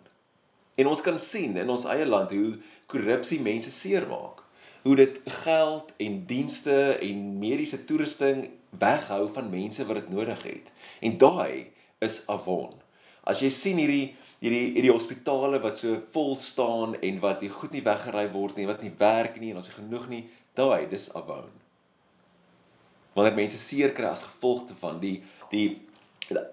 En 0.75 0.89
ons 0.91 1.03
kan 1.05 1.19
sien 1.21 1.57
in 1.61 1.71
ons 1.71 1.85
eie 1.91 2.07
land 2.07 2.33
hoe 2.35 2.57
korrupsie 2.91 3.41
mense 3.43 3.71
seermaak. 3.71 4.41
Hoe 4.83 4.97
dit 4.99 5.21
geld 5.45 5.93
en 6.03 6.17
dienste 6.27 6.79
en 6.99 7.21
mediese 7.39 7.85
toerusting 7.87 8.49
weghou 8.81 9.29
van 9.31 9.51
mense 9.53 9.87
wat 9.87 10.01
dit 10.01 10.11
nodig 10.11 10.43
het. 10.43 10.73
En 11.01 11.19
daai 11.19 11.71
is 12.03 12.23
avon. 12.27 12.73
As 13.23 13.43
jy 13.45 13.51
sien 13.55 13.79
hierdie 13.79 14.15
hierdie 14.43 14.73
hierdie 14.75 14.91
hospitale 14.91 15.61
wat 15.63 15.79
so 15.79 16.01
vol 16.15 16.33
staan 16.41 16.97
en 16.99 17.21
wat 17.23 17.45
die 17.45 17.53
goed 17.53 17.77
nie 17.77 17.85
weggery 17.87 18.27
word 18.33 18.59
nie, 18.59 18.67
wat 18.67 18.83
nie 18.83 18.95
werk 18.99 19.39
nie 19.39 19.53
en 19.53 19.61
ons 19.61 19.71
het 19.71 19.79
genoeg 19.79 20.09
nie, 20.11 20.25
daai 20.59 20.89
dis 20.91 21.13
avon. 21.15 21.62
Wanneer 23.15 23.37
mense 23.37 23.59
seer 23.61 23.93
kry 23.97 24.09
as 24.09 24.25
gevolg 24.27 24.71
van 24.81 25.01
die 25.03 25.19
die 25.53 25.67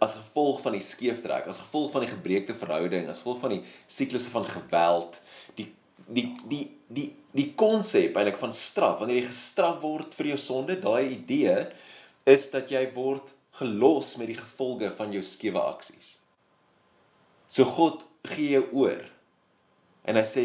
as 0.03 0.17
gevolg 0.17 0.59
van 0.63 0.75
die 0.75 0.83
skeeftrek, 0.83 1.47
as 1.47 1.61
gevolg 1.61 1.93
van 1.93 2.03
die 2.03 2.11
gebreekte 2.11 2.55
verhouding, 2.57 3.07
as 3.07 3.21
gevolg 3.21 3.39
van 3.43 3.53
die 3.55 3.61
siklusse 3.87 4.31
van 4.33 4.47
geweld, 4.49 5.21
die 5.55 5.69
die 6.09 6.25
die 6.49 6.63
die 6.89 7.07
die 7.37 7.49
konsep 7.55 8.17
eintlik 8.17 8.39
van 8.41 8.53
straf, 8.55 8.99
wanneer 8.99 9.21
jy 9.21 9.29
gestraf 9.29 9.79
word 9.83 10.15
vir 10.17 10.33
jou 10.33 10.39
sonde, 10.41 10.79
daai 10.81 11.13
idee 11.13 11.69
is 12.29 12.49
dat 12.53 12.71
jy 12.73 12.81
word 12.95 13.31
gelos 13.59 14.15
met 14.17 14.31
die 14.31 14.39
gevolge 14.39 14.89
van 14.97 15.13
jou 15.13 15.21
skewe 15.25 15.61
aksies. 15.61 16.17
So 17.49 17.65
God 17.65 18.05
gee 18.29 18.57
jou 18.57 18.65
oor. 18.83 19.05
En 20.05 20.17
hy 20.19 20.25
sê 20.27 20.43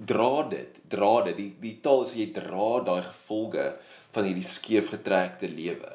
dra 0.00 0.46
dit, 0.50 0.78
dra 0.90 1.12
dit. 1.26 1.36
Die 1.36 1.50
die 1.62 1.76
taal 1.84 2.04
is 2.06 2.14
jy 2.16 2.30
dra 2.34 2.80
daai 2.86 3.02
gevolge 3.04 3.66
van 4.14 4.24
hierdie 4.24 4.46
skeefgetrekte 4.46 5.48
lewe. 5.48 5.92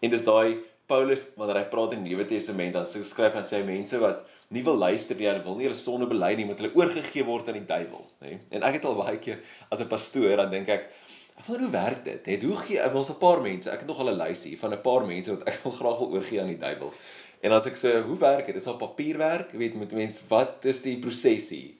En 0.00 0.10
dis 0.10 0.24
daai 0.24 0.60
Paulus 0.90 1.22
wanneer 1.38 1.62
hy 1.62 1.68
praat 1.72 1.94
in 1.96 2.04
die 2.04 2.12
Nuwe 2.12 2.26
Testament 2.28 2.74
dan 2.76 2.84
skryf 2.84 3.36
hy 3.38 3.42
sê 3.48 3.62
mense 3.64 3.98
wat 4.02 4.24
nie 4.52 4.62
wil 4.66 4.76
luister 4.76 5.16
nie, 5.16 5.26
hulle 5.30 5.42
wil 5.46 5.56
nie 5.56 5.68
hulle 5.68 5.78
sonde 5.78 6.08
bely 6.10 6.34
nie, 6.36 6.44
moet 6.48 6.60
hulle 6.60 6.74
oorgegee 6.76 7.24
word 7.24 7.48
aan 7.48 7.56
die 7.56 7.68
duiwel, 7.68 8.04
nê? 8.22 8.36
En 8.52 8.66
ek 8.68 8.78
het 8.78 8.88
al 8.88 8.98
baie 8.98 9.16
keer 9.22 9.40
as 9.72 9.80
'n 9.80 9.88
pastoor 9.88 10.36
dan 10.36 10.50
dink 10.50 10.68
ek, 10.68 10.90
ek 11.38 11.46
wil 11.48 11.64
hoe 11.64 11.70
werk 11.72 12.04
dit? 12.04 12.26
Het 12.26 12.42
hoe 12.42 12.56
gee 12.56 12.84
ons 12.92 13.10
'n 13.10 13.18
paar 13.18 13.40
mense, 13.40 13.70
ek 13.70 13.80
het 13.80 13.88
nog 13.88 14.00
al 14.00 14.12
'n 14.12 14.18
lysie 14.20 14.58
van 14.58 14.72
'n 14.72 14.82
paar 14.82 15.06
mense 15.06 15.30
wat 15.30 15.48
ek 15.48 15.56
wil 15.64 15.72
graag 15.72 15.98
wil 15.98 16.12
oorgee 16.12 16.40
aan 16.40 16.52
die 16.52 16.60
duiwel. 16.60 16.92
En 17.42 17.52
as 17.52 17.66
ek 17.66 17.76
sê, 17.76 18.00
hoe 18.02 18.18
werk 18.18 18.46
dit? 18.46 18.54
Dis 18.54 18.66
al 18.66 18.76
papierwerk, 18.76 19.52
weet 19.52 19.74
met 19.74 19.92
mense, 19.92 20.22
wat 20.28 20.64
is 20.64 20.82
die 20.82 20.98
proses 20.98 21.48
hier? 21.48 21.72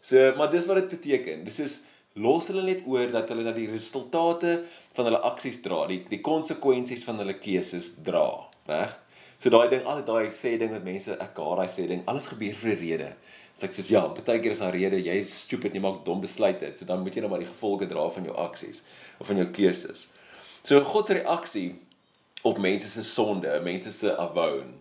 So, 0.00 0.34
maar 0.36 0.50
dis 0.50 0.66
wat 0.66 0.76
dit 0.76 0.88
beteken. 0.88 1.44
Dis 1.44 1.58
is 1.58 1.80
los 2.14 2.48
hulle 2.48 2.62
net 2.62 2.86
oor 2.86 3.10
dat 3.12 3.28
hulle 3.28 3.44
na 3.44 3.52
die 3.52 3.68
resultate 3.70 4.64
van 4.96 5.08
hulle 5.08 5.20
aksies 5.28 5.60
dra, 5.62 5.86
die 5.90 6.00
die 6.08 6.22
konsekwensies 6.24 7.04
van 7.06 7.20
hulle 7.22 7.36
keuses 7.38 7.92
dra 8.04 8.26
reg? 8.68 8.96
So 9.38 9.50
daai 9.54 9.68
ding, 9.70 9.84
al 9.86 10.02
daai 10.02 10.32
sê 10.34 10.56
ding 10.58 10.72
met 10.74 10.84
mense, 10.84 11.14
ek 11.14 11.36
haat 11.38 11.60
daai 11.60 11.70
sê 11.70 11.86
ding, 11.86 12.02
alles 12.10 12.26
gebeur 12.26 12.56
vir 12.58 12.74
'n 12.74 12.80
rede. 12.80 13.10
Dit's 13.54 13.64
ek 13.64 13.74
soos 13.74 13.90
ja, 13.90 14.02
baie 14.08 14.40
keer 14.40 14.52
is 14.52 14.58
daar 14.58 14.72
rede, 14.72 14.98
jy 14.98 15.20
is 15.22 15.34
stupid, 15.44 15.74
jy 15.74 15.80
maak 15.80 16.04
dom 16.04 16.20
besluite. 16.20 16.72
So 16.76 16.84
dan 16.84 17.02
moet 17.02 17.14
jy 17.14 17.20
nou 17.22 17.30
maar 17.30 17.42
die 17.42 17.52
gevolge 17.52 17.86
dra 17.86 18.08
van 18.08 18.24
jou 18.24 18.34
aksies 18.34 18.82
of 19.20 19.26
van 19.26 19.36
jou 19.36 19.46
keuses. 19.46 20.08
So 20.62 20.80
God 20.84 21.06
se 21.06 21.14
reaksie 21.14 21.78
op 22.42 22.58
mense 22.58 22.88
se 22.90 23.02
sonde, 23.02 23.60
mense 23.62 23.92
se 23.92 24.16
avon 24.16 24.74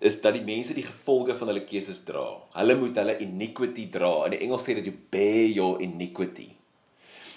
is 0.00 0.20
dat 0.20 0.34
die 0.36 0.44
mense 0.44 0.74
die 0.74 0.86
gevolge 0.86 1.36
van 1.38 1.50
hulle 1.52 1.64
keuses 1.68 2.02
dra. 2.06 2.26
Hulle 2.56 2.76
moet 2.80 2.98
hulle 2.98 3.16
iniquity 3.24 3.86
dra. 3.92 4.12
In 4.26 4.34
die 4.36 4.42
Engels 4.46 4.66
sê 4.66 4.76
dit 4.78 4.90
you 4.90 4.96
bear 5.14 5.46
your 5.48 5.82
iniquity. 5.82 6.50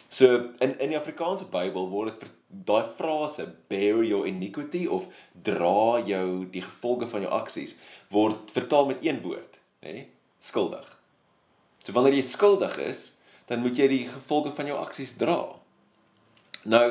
So 0.10 0.54
in 0.64 0.78
in 0.80 0.94
die 0.94 1.00
Afrikaanse 1.00 1.50
Bybel 1.52 1.90
word 1.92 2.20
dit 2.20 2.32
daai 2.68 2.88
frase 2.98 3.48
bear 3.70 4.04
your 4.08 4.28
iniquity 4.28 4.86
of 4.88 5.08
dra 5.44 6.00
jou 6.08 6.46
die 6.52 6.64
gevolge 6.64 7.10
van 7.12 7.26
jou 7.26 7.32
aksies 7.36 7.76
word 8.14 8.54
vertaal 8.56 8.88
met 8.88 9.04
een 9.04 9.20
woord, 9.22 9.60
nê? 9.84 9.92
Nee? 9.92 10.08
Skuldig. 10.40 10.88
So 11.84 11.92
wanneer 11.96 12.16
jy 12.16 12.24
skuldig 12.24 12.78
is, 12.84 13.02
dan 13.50 13.64
moet 13.64 13.80
jy 13.80 13.88
die 13.92 14.04
gevolge 14.08 14.54
van 14.56 14.70
jou 14.70 14.78
aksies 14.80 15.16
dra. 15.20 15.40
Nou 16.64 16.88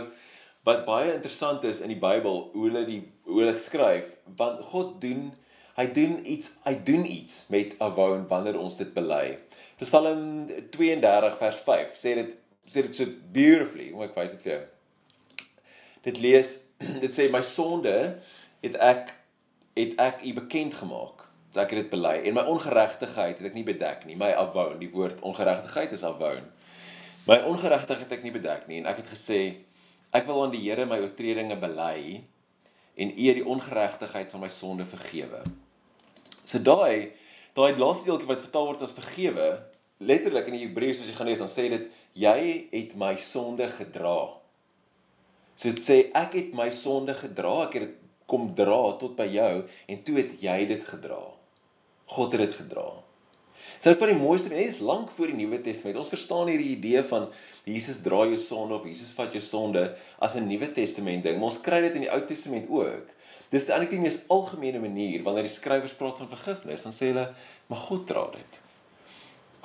wat 0.66 0.85
baie 0.85 1.12
interessant 1.14 1.64
is 1.64 1.80
in 1.85 1.92
die 1.94 2.00
Bybel 2.00 2.40
hoe 2.52 2.68
hulle 2.68 2.85
die 2.88 3.02
hoe 3.28 3.42
hulle 3.42 3.54
skryf, 3.56 4.08
want 4.38 4.64
God 4.73 4.96
doen 5.00 5.30
hy 5.76 5.87
doen 5.92 6.21
iets, 6.25 6.54
hy 6.64 6.75
doen 6.85 7.04
iets 7.04 7.45
met 7.52 7.75
Avon 7.85 8.25
wanneer 8.30 8.56
ons 8.61 8.78
dit 8.80 8.92
bely. 8.97 9.37
Psalm 9.80 10.47
32 10.73 11.37
vers 11.42 11.61
5 11.68 11.99
sê 11.99 12.14
dit 12.16 12.33
sê 12.66 12.83
dit 12.83 12.97
so 12.97 13.06
beautifully, 13.30 13.92
hoe 13.95 14.06
ek 14.09 14.16
wys 14.16 14.33
dit 14.35 14.47
vir 14.47 14.52
jou. 14.52 14.62
Dit 16.09 16.18
lees 16.25 16.56
dit 17.04 17.12
sê 17.12 17.28
my 17.33 17.42
sonde 17.45 17.95
het 18.64 18.78
ek 18.83 19.12
het 19.76 19.92
ek 20.00 20.25
u 20.25 20.33
bekend 20.40 20.78
gemaak. 20.80 21.26
So 21.52 21.61
ek 21.62 21.75
het 21.75 21.85
dit 21.85 21.92
bely 21.92 22.16
en 22.25 22.38
my 22.38 22.47
ongeregtigheid 22.50 23.37
het 23.38 23.50
ek 23.50 23.59
nie 23.59 23.66
bedek 23.68 24.09
nie. 24.09 24.16
My 24.18 24.33
Avon, 24.37 24.78
die 24.80 24.90
woord 24.92 25.21
ongeregtigheid 25.25 25.92
is 25.95 26.04
Avon. 26.09 26.49
My 27.28 27.42
ongeregtigheid 27.45 28.09
het 28.09 28.16
ek 28.16 28.25
nie 28.25 28.35
bedek 28.35 28.64
nie 28.71 28.80
en 28.80 28.88
ek 28.90 29.04
het 29.04 29.12
gesê 29.12 29.40
ek 30.16 30.25
wil 30.25 30.40
aan 30.47 30.56
die 30.56 30.64
Here 30.64 30.88
my 30.88 31.02
oortredinge 31.04 31.61
bely 31.61 32.25
en 32.97 33.12
U 33.12 33.33
die 33.37 33.45
ongeregtigheid 33.45 34.33
van 34.33 34.47
my 34.47 34.49
sonde 34.49 34.88
vergewe. 34.88 35.45
So 36.46 36.62
daai 36.62 37.12
daai 37.56 37.72
laaste 37.80 38.06
deeltjie 38.06 38.28
wat 38.28 38.42
vertaal 38.44 38.68
word 38.68 38.82
as 38.84 38.94
vergewe, 38.94 39.46
letterlik 39.98 40.50
in 40.50 40.58
die 40.58 40.66
Hebreëus 40.66 41.00
as 41.00 41.08
jy 41.08 41.14
gaan 41.16 41.30
lees 41.30 41.40
dan 41.42 41.50
sê 41.50 41.68
dit 41.72 41.86
jy 42.16 42.40
het 42.72 42.92
my 43.00 43.14
sonde 43.20 43.68
gedra. 43.72 44.18
So 45.56 45.72
dit 45.72 45.80
sê 45.84 45.96
ek 46.16 46.36
het 46.36 46.52
my 46.56 46.68
sonde 46.74 47.16
gedra, 47.16 47.62
ek 47.64 47.78
het 47.78 47.88
dit 47.88 47.96
kom 48.28 48.50
dra 48.58 48.80
tot 49.00 49.16
by 49.18 49.26
jou 49.30 49.64
en 49.64 50.04
toe 50.04 50.18
het 50.20 50.36
jy 50.42 50.58
dit 50.68 50.86
gedra. 50.86 51.22
God 52.12 52.36
het 52.36 52.44
dit 52.44 52.56
gedra. 52.60 52.86
Dit 53.82 53.88
is 53.92 53.98
van 53.98 54.10
die 54.10 54.18
mooiste 54.18 54.50
dinge, 54.50 54.66
is 54.68 54.78
lank 54.84 55.10
voor 55.14 55.30
die 55.32 55.38
Nuwe 55.40 55.58
Testament. 55.62 55.98
Ons 56.00 56.12
verstaan 56.12 56.50
hierdie 56.50 56.74
idee 56.76 57.02
van 57.08 57.28
Jesus 57.66 57.98
dra 58.04 58.22
jou 58.28 58.38
sonde 58.40 58.76
of 58.76 58.86
Jesus 58.86 59.14
vat 59.16 59.34
jou 59.34 59.42
sonde 59.42 59.88
as 60.22 60.36
'n 60.36 60.46
Nuwe 60.46 60.70
Testament 60.72 61.22
ding, 61.22 61.38
maar 61.38 61.50
ons 61.50 61.60
kry 61.60 61.80
dit 61.80 61.94
in 61.94 62.06
die 62.06 62.12
Ou 62.12 62.20
Testament 62.26 62.68
ook. 62.68 63.15
Dis 63.52 63.68
eintlik 63.70 63.92
die 63.94 64.02
mees 64.02 64.22
algemene 64.32 64.80
manier 64.82 65.22
wanneer 65.26 65.46
die 65.46 65.52
skrywers 65.52 65.94
praat 65.98 66.18
van 66.22 66.30
vergifnis, 66.30 66.82
dan 66.86 66.94
sê 66.94 67.12
hulle, 67.12 67.28
maar 67.70 67.82
God 67.86 68.06
dra 68.08 68.24
dit. 68.34 68.58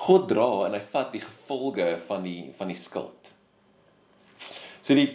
God 0.02 0.28
dra 0.30 0.48
en 0.66 0.76
hy 0.76 0.82
vat 0.92 1.12
die 1.14 1.22
gevolge 1.22 1.88
van 2.08 2.24
die 2.26 2.50
van 2.58 2.70
die 2.70 2.78
skuld. 2.78 3.32
So 4.82 4.94
die 4.98 5.10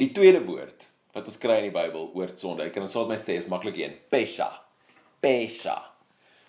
die 0.00 0.10
tweede 0.12 0.42
woord 0.44 0.88
wat 1.14 1.28
ons 1.30 1.38
kry 1.38 1.60
in 1.60 1.68
die 1.68 1.74
Bybel 1.76 2.08
oor 2.18 2.32
sonde, 2.34 2.66
ek 2.66 2.74
kan 2.74 2.84
dit 2.84 2.90
sou 2.90 3.04
met 3.06 3.14
my 3.14 3.20
sê 3.22 3.36
is 3.38 3.46
maklik 3.48 3.78
een, 3.78 3.94
pesha. 4.10 4.48
Pesha. 5.22 5.76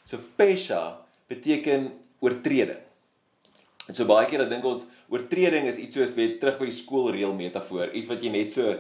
So 0.08 0.18
pesha 0.40 0.82
beteken 1.30 1.92
oortreding. 2.26 2.82
En 3.86 3.94
so 3.94 4.08
baie 4.10 4.26
keer 4.30 4.42
dan 4.42 4.50
dink 4.56 4.66
ons 4.66 4.88
oortreding 5.14 5.68
is 5.70 5.78
iets 5.78 6.00
soos 6.00 6.16
weet 6.18 6.40
terug 6.42 6.58
by 6.58 6.70
die 6.72 6.78
skoolreël 6.80 7.36
metafoor, 7.38 7.92
iets 7.94 8.10
wat 8.10 8.24
jy 8.26 8.32
net 8.34 8.54
so 8.54 8.74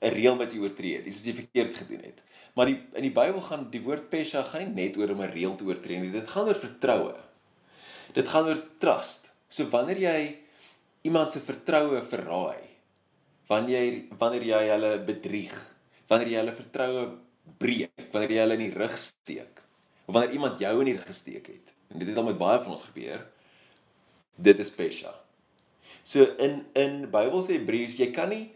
'n 0.00 0.12
reël 0.12 0.36
wat 0.36 0.52
jy 0.52 0.60
oortree 0.60 0.96
het, 0.98 1.06
iets 1.06 1.16
wat 1.22 1.28
jy 1.30 1.34
verkeerd 1.34 1.78
gedoen 1.78 2.02
het. 2.04 2.22
Maar 2.54 2.70
die 2.70 2.78
in 3.00 3.06
die 3.06 3.14
Bybel 3.14 3.40
gaan 3.40 3.68
die 3.72 3.82
woord 3.84 4.10
pesha 4.12 4.42
gaan 4.44 4.66
nie 4.66 4.84
net 4.86 4.96
oor 5.00 5.10
om 5.14 5.22
'n 5.22 5.32
reël 5.32 5.56
te 5.56 5.64
oortree 5.64 5.98
nie, 6.00 6.10
dit 6.12 6.28
gaan 6.28 6.48
oor 6.48 6.60
vertroue. 6.60 7.14
Dit 8.12 8.28
gaan 8.28 8.48
oor 8.48 8.62
trust. 8.78 9.32
So 9.48 9.64
wanneer 9.72 9.98
jy 9.98 10.36
iemand 11.02 11.32
se 11.32 11.40
vertroue 11.40 12.02
verraai, 12.02 12.62
wanneer 13.48 14.02
wanneer 14.18 14.42
jy 14.42 14.62
hulle 14.68 14.98
bedrieg, 15.06 15.56
wanneer 16.08 16.28
jy 16.28 16.38
hulle 16.42 16.56
vertroue 16.56 17.04
breek, 17.58 18.08
wanneer 18.12 18.30
jy 18.30 18.40
hulle 18.42 18.58
in 18.58 18.66
die 18.70 18.78
rug 18.78 18.98
steek, 18.98 19.62
of 20.06 20.14
wanneer 20.14 20.32
iemand 20.32 20.60
jou 20.60 20.80
in 20.80 20.90
die 20.90 20.96
rug 20.98 21.06
gesteek 21.06 21.46
het. 21.46 21.72
En 21.92 21.98
dit 21.98 22.08
het 22.08 22.16
al 22.16 22.24
met 22.24 22.38
baie 22.38 22.58
van 22.58 22.72
ons 22.72 22.88
gebeur. 22.90 23.26
Dit 24.36 24.58
is 24.58 24.70
pesha. 24.70 25.14
So 26.04 26.22
in 26.38 26.66
in 26.74 27.10
Bybelse 27.10 27.52
Hebreëus, 27.56 27.96
jy 27.98 28.10
kan 28.14 28.28
nie 28.28 28.50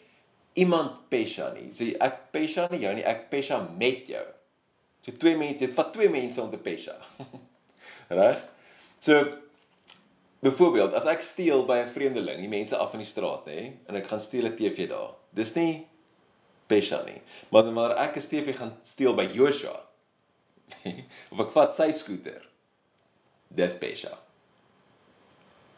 iemand 0.54 1.08
pesha 1.08 1.50
nie. 1.54 1.70
So 1.72 1.84
ek 1.84 2.30
pesha 2.34 2.66
nie 2.70 2.82
jou 2.84 2.94
nie, 2.96 3.04
ek 3.06 3.28
pesha 3.32 3.60
met 3.78 4.08
jou. 4.10 4.24
So 5.06 5.14
twee 5.16 5.36
mense, 5.38 5.60
dit 5.62 5.76
vat 5.76 5.92
twee 5.94 6.10
mense 6.12 6.40
om 6.42 6.50
te 6.52 6.60
pesha. 6.60 6.96
Reg? 8.20 8.42
So 9.00 9.20
byvoorbeeld, 10.44 10.96
as 10.96 11.08
ek 11.08 11.22
steel 11.24 11.64
by 11.68 11.80
'n 11.84 11.92
vreemdeling, 11.92 12.40
die 12.40 12.52
mense 12.52 12.76
af 12.76 12.94
in 12.96 13.04
die 13.04 13.08
straat, 13.08 13.46
nê, 13.46 13.72
en 13.88 13.96
ek 13.96 14.08
gaan 14.08 14.20
steel 14.20 14.48
'n 14.48 14.56
TV 14.56 14.88
daar. 14.88 15.14
Dis 15.32 15.54
nie 15.56 15.86
pesha 16.68 17.02
nie. 17.04 17.20
Maar 17.50 17.70
wanneer 17.70 17.96
ek 17.96 18.16
'n 18.16 18.28
TV 18.28 18.56
gaan 18.56 18.76
steel 18.82 19.14
by 19.14 19.28
Joshua, 19.32 19.80
of 21.32 21.40
ek 21.40 21.50
vat 21.50 21.74
sy 21.74 21.90
skooter. 21.92 22.42
Dis 23.48 23.74
pesha. 23.78 24.18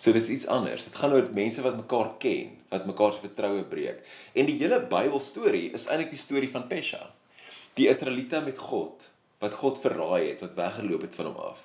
So 0.02 0.10
dis 0.10 0.32
iets 0.34 0.48
anders. 0.50 0.88
Dit 0.88 0.98
gaan 0.98 1.12
oor 1.14 1.28
mense 1.30 1.62
wat 1.62 1.76
mekaar 1.78 2.16
ken, 2.18 2.56
wat 2.72 2.88
mekaar 2.88 3.12
se 3.14 3.22
vertroue 3.22 3.62
breek. 3.70 4.00
En 4.34 4.48
die 4.48 4.56
hele 4.58 4.80
Bybelstorie 4.90 5.68
is 5.78 5.86
eintlik 5.86 6.10
die 6.10 6.18
storie 6.18 6.50
van 6.50 6.66
pesha. 6.66 7.04
Die 7.78 7.86
Israeliete 7.92 8.40
met 8.42 8.58
God 8.58 9.06
wat 9.42 9.54
God 9.58 9.78
verraai 9.82 10.32
het, 10.32 10.42
wat 10.42 10.58
weggeloop 10.58 11.06
het 11.06 11.14
van 11.18 11.30
hom 11.30 11.38
af. 11.52 11.62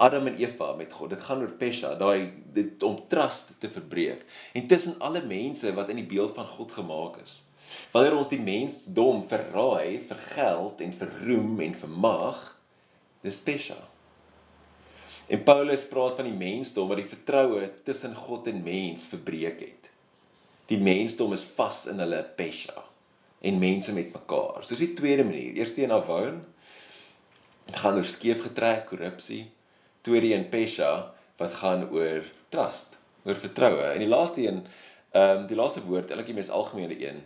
Adam 0.00 0.26
en 0.28 0.40
Eva 0.40 0.72
met 0.76 0.92
God. 0.92 1.12
Dit 1.12 1.22
gaan 1.24 1.44
oor 1.44 1.52
pesha, 1.60 1.94
daai 2.00 2.32
dit 2.56 2.82
om 2.84 2.96
trust 3.08 3.54
te 3.60 3.68
verbreek. 3.72 4.24
En 4.56 4.66
tussen 4.68 4.98
alle 5.04 5.22
mense 5.24 5.72
wat 5.76 5.92
in 5.92 6.00
die 6.00 6.08
beeld 6.08 6.34
van 6.36 6.48
God 6.48 6.72
gemaak 6.76 7.20
is. 7.24 7.38
Wanneer 7.92 8.16
ons 8.16 8.32
die 8.32 8.40
mensdom 8.40 9.24
verraai 9.28 10.00
vir 10.08 10.20
geld 10.32 10.84
en 10.84 10.92
vir 10.96 11.16
roem 11.24 11.60
en 11.68 11.76
vir 11.84 11.96
mag, 12.08 12.44
Dis 13.26 13.40
pesha. 13.42 13.78
En 15.26 15.42
Paulus 15.42 15.86
praat 15.90 16.18
van 16.20 16.28
die 16.28 16.38
mensdom 16.38 16.88
wat 16.88 17.00
die 17.00 17.08
vertroue 17.08 17.66
tussen 17.84 18.14
God 18.14 18.46
en 18.46 18.62
mens 18.62 19.08
verbreek 19.10 19.60
het. 19.60 19.90
Die 20.70 20.78
mensdom 20.78 21.32
is 21.34 21.46
vas 21.56 21.84
in 21.90 22.02
hulle 22.02 22.22
pesha 22.38 22.84
en 23.46 23.58
mense 23.58 23.92
met 23.94 24.12
mekaar. 24.14 24.62
Soos 24.64 24.82
die 24.82 24.94
tweede 24.98 25.24
manier. 25.24 25.58
Eerste 25.58 25.82
een 25.82 25.94
afwoon 25.94 26.40
gaan 27.74 27.98
oor 27.98 28.06
skeefgetrek, 28.06 28.86
korrupsie. 28.86 29.44
Tweede 30.06 30.34
een 30.34 30.48
pesha 30.48 31.12
wat 31.36 31.54
gaan 31.54 31.88
oor 31.90 32.24
trust, 32.48 32.98
oor 33.26 33.38
vertroue. 33.38 33.82
En 33.92 34.02
die 34.02 34.10
laaste 34.10 34.46
een, 34.46 34.62
ehm 35.10 35.42
um, 35.42 35.46
die 35.50 35.58
laaste 35.58 35.82
woord, 35.84 36.10
eintlik 36.10 36.30
die 36.30 36.38
mees 36.38 36.50
algemene 36.50 36.96
een 37.02 37.22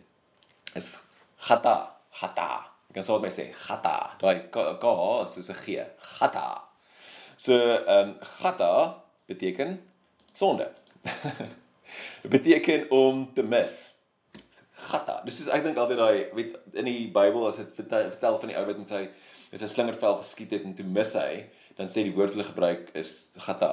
is 0.78 0.97
gata, 1.37 1.97
gata. 2.21 2.50
Ek 2.90 2.99
kan 2.99 3.07
sou 3.07 3.21
net 3.23 3.37
sê 3.37 3.50
gata. 3.66 4.16
Daai 4.21 4.49
k 4.50 4.64
h 4.80 5.30
soos 5.30 5.52
'n 5.52 5.62
g. 5.64 5.87
Gata. 6.19 6.70
So 7.40 7.56
ehm 7.56 8.09
um, 8.09 8.16
gata 8.20 9.02
beteken 9.26 9.80
sonde. 10.32 10.70
Dit 12.23 12.30
beteken 12.37 12.90
om 12.90 13.30
te 13.35 13.42
mis. 13.42 13.94
Gata. 14.73 15.23
Dis 15.25 15.40
is 15.40 15.49
ek 15.49 15.64
dink 15.64 15.80
altyd 15.80 16.00
daai 16.02 16.35
weet 16.37 16.59
in 16.76 16.90
die 16.90 17.06
Bybel 17.14 17.47
as 17.49 17.62
dit 17.62 17.73
vertel, 17.78 18.37
van 18.42 18.52
die 18.52 18.59
ou 18.61 18.66
wat 18.68 18.82
met 18.82 18.92
sy 18.92 19.00
met 19.50 19.62
sy 19.62 19.70
slingervel 19.73 20.20
geskiet 20.20 20.52
het 20.52 20.68
en 20.68 20.76
toe 20.76 20.87
mis 20.99 21.14
hy, 21.16 21.40
dan 21.80 21.88
sê 21.88 22.04
die 22.04 22.12
woord 22.18 22.37
hulle 22.37 22.47
gebruik 22.50 22.92
is 23.00 23.32
gata. 23.47 23.73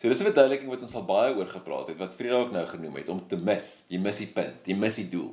So 0.00 0.08
dis 0.08 0.24
'n 0.24 0.30
verduideliking 0.32 0.72
wat 0.72 0.88
ons 0.88 0.96
al 0.96 1.04
baie 1.12 1.36
oor 1.36 1.52
gepraat 1.52 1.92
het 1.92 2.00
wat 2.00 2.16
Vriende 2.16 2.40
ook 2.40 2.56
nou 2.56 2.66
genoem 2.72 2.96
het 3.02 3.12
om 3.12 3.20
te 3.28 3.36
mis. 3.36 3.84
Jy 3.92 4.00
mis 4.00 4.24
die 4.24 4.32
punt, 4.32 4.64
jy 4.64 4.80
mis 4.80 4.96
die 4.96 5.10
doel. 5.12 5.30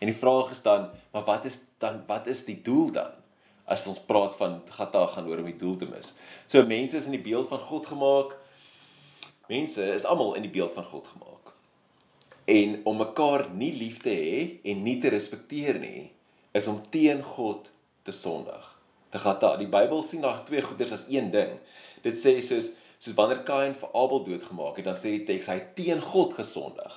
En 0.00 0.08
die 0.08 0.20
vraag 0.24 0.56
is 0.56 0.64
dan, 0.64 0.88
maar 1.12 1.28
wat 1.28 1.44
is 1.44 1.60
dan 1.78 2.00
wat 2.08 2.26
is 2.32 2.46
die 2.48 2.62
doel 2.64 2.92
dan? 2.96 3.17
As 3.68 3.86
ons 3.90 4.00
praat 4.08 4.36
van 4.38 4.60
gata 4.72 5.04
gaan 5.12 5.28
oor 5.28 5.42
om 5.42 5.48
die 5.50 5.58
doel 5.60 5.76
te 5.80 5.88
mis. 5.88 6.14
So 6.46 6.64
mense 6.66 6.96
is 6.96 7.08
in 7.10 7.16
die 7.16 7.24
beeld 7.24 7.48
van 7.50 7.60
God 7.60 7.86
gemaak. 7.86 8.36
Mense 9.48 9.84
is 9.94 10.06
almal 10.08 10.34
in 10.38 10.46
die 10.46 10.52
beeld 10.52 10.74
van 10.76 10.86
God 10.88 11.08
gemaak. 11.12 11.52
En 12.48 12.78
om 12.88 13.00
mekaar 13.00 13.48
nie 13.52 13.72
lief 13.76 14.00
te 14.04 14.12
hê 14.12 14.38
en 14.72 14.84
nie 14.84 14.96
te 15.02 15.12
respekteer 15.12 15.80
nie, 15.82 16.08
is 16.56 16.68
om 16.70 16.80
teen 16.92 17.20
God 17.24 17.68
te 18.08 18.12
sondig. 18.16 18.70
Te 19.12 19.20
gata. 19.20 19.54
Die 19.60 19.68
Bybel 19.68 20.00
sien 20.04 20.24
daar 20.24 20.40
twee 20.48 20.64
goeders 20.64 20.94
as 20.96 21.04
een 21.12 21.28
ding. 21.32 21.58
Dit 22.04 22.16
sê 22.16 22.38
soos 22.44 22.72
soos 22.98 23.14
wanneer 23.14 23.44
Kain 23.46 23.76
vir 23.78 23.92
Abel 23.94 24.24
doodgemaak 24.26 24.80
het, 24.80 24.88
dan 24.88 24.96
sê 24.98 25.12
die 25.14 25.26
teks 25.28 25.46
hy 25.52 25.60
teen 25.78 26.00
God 26.02 26.32
gesondig 26.34 26.96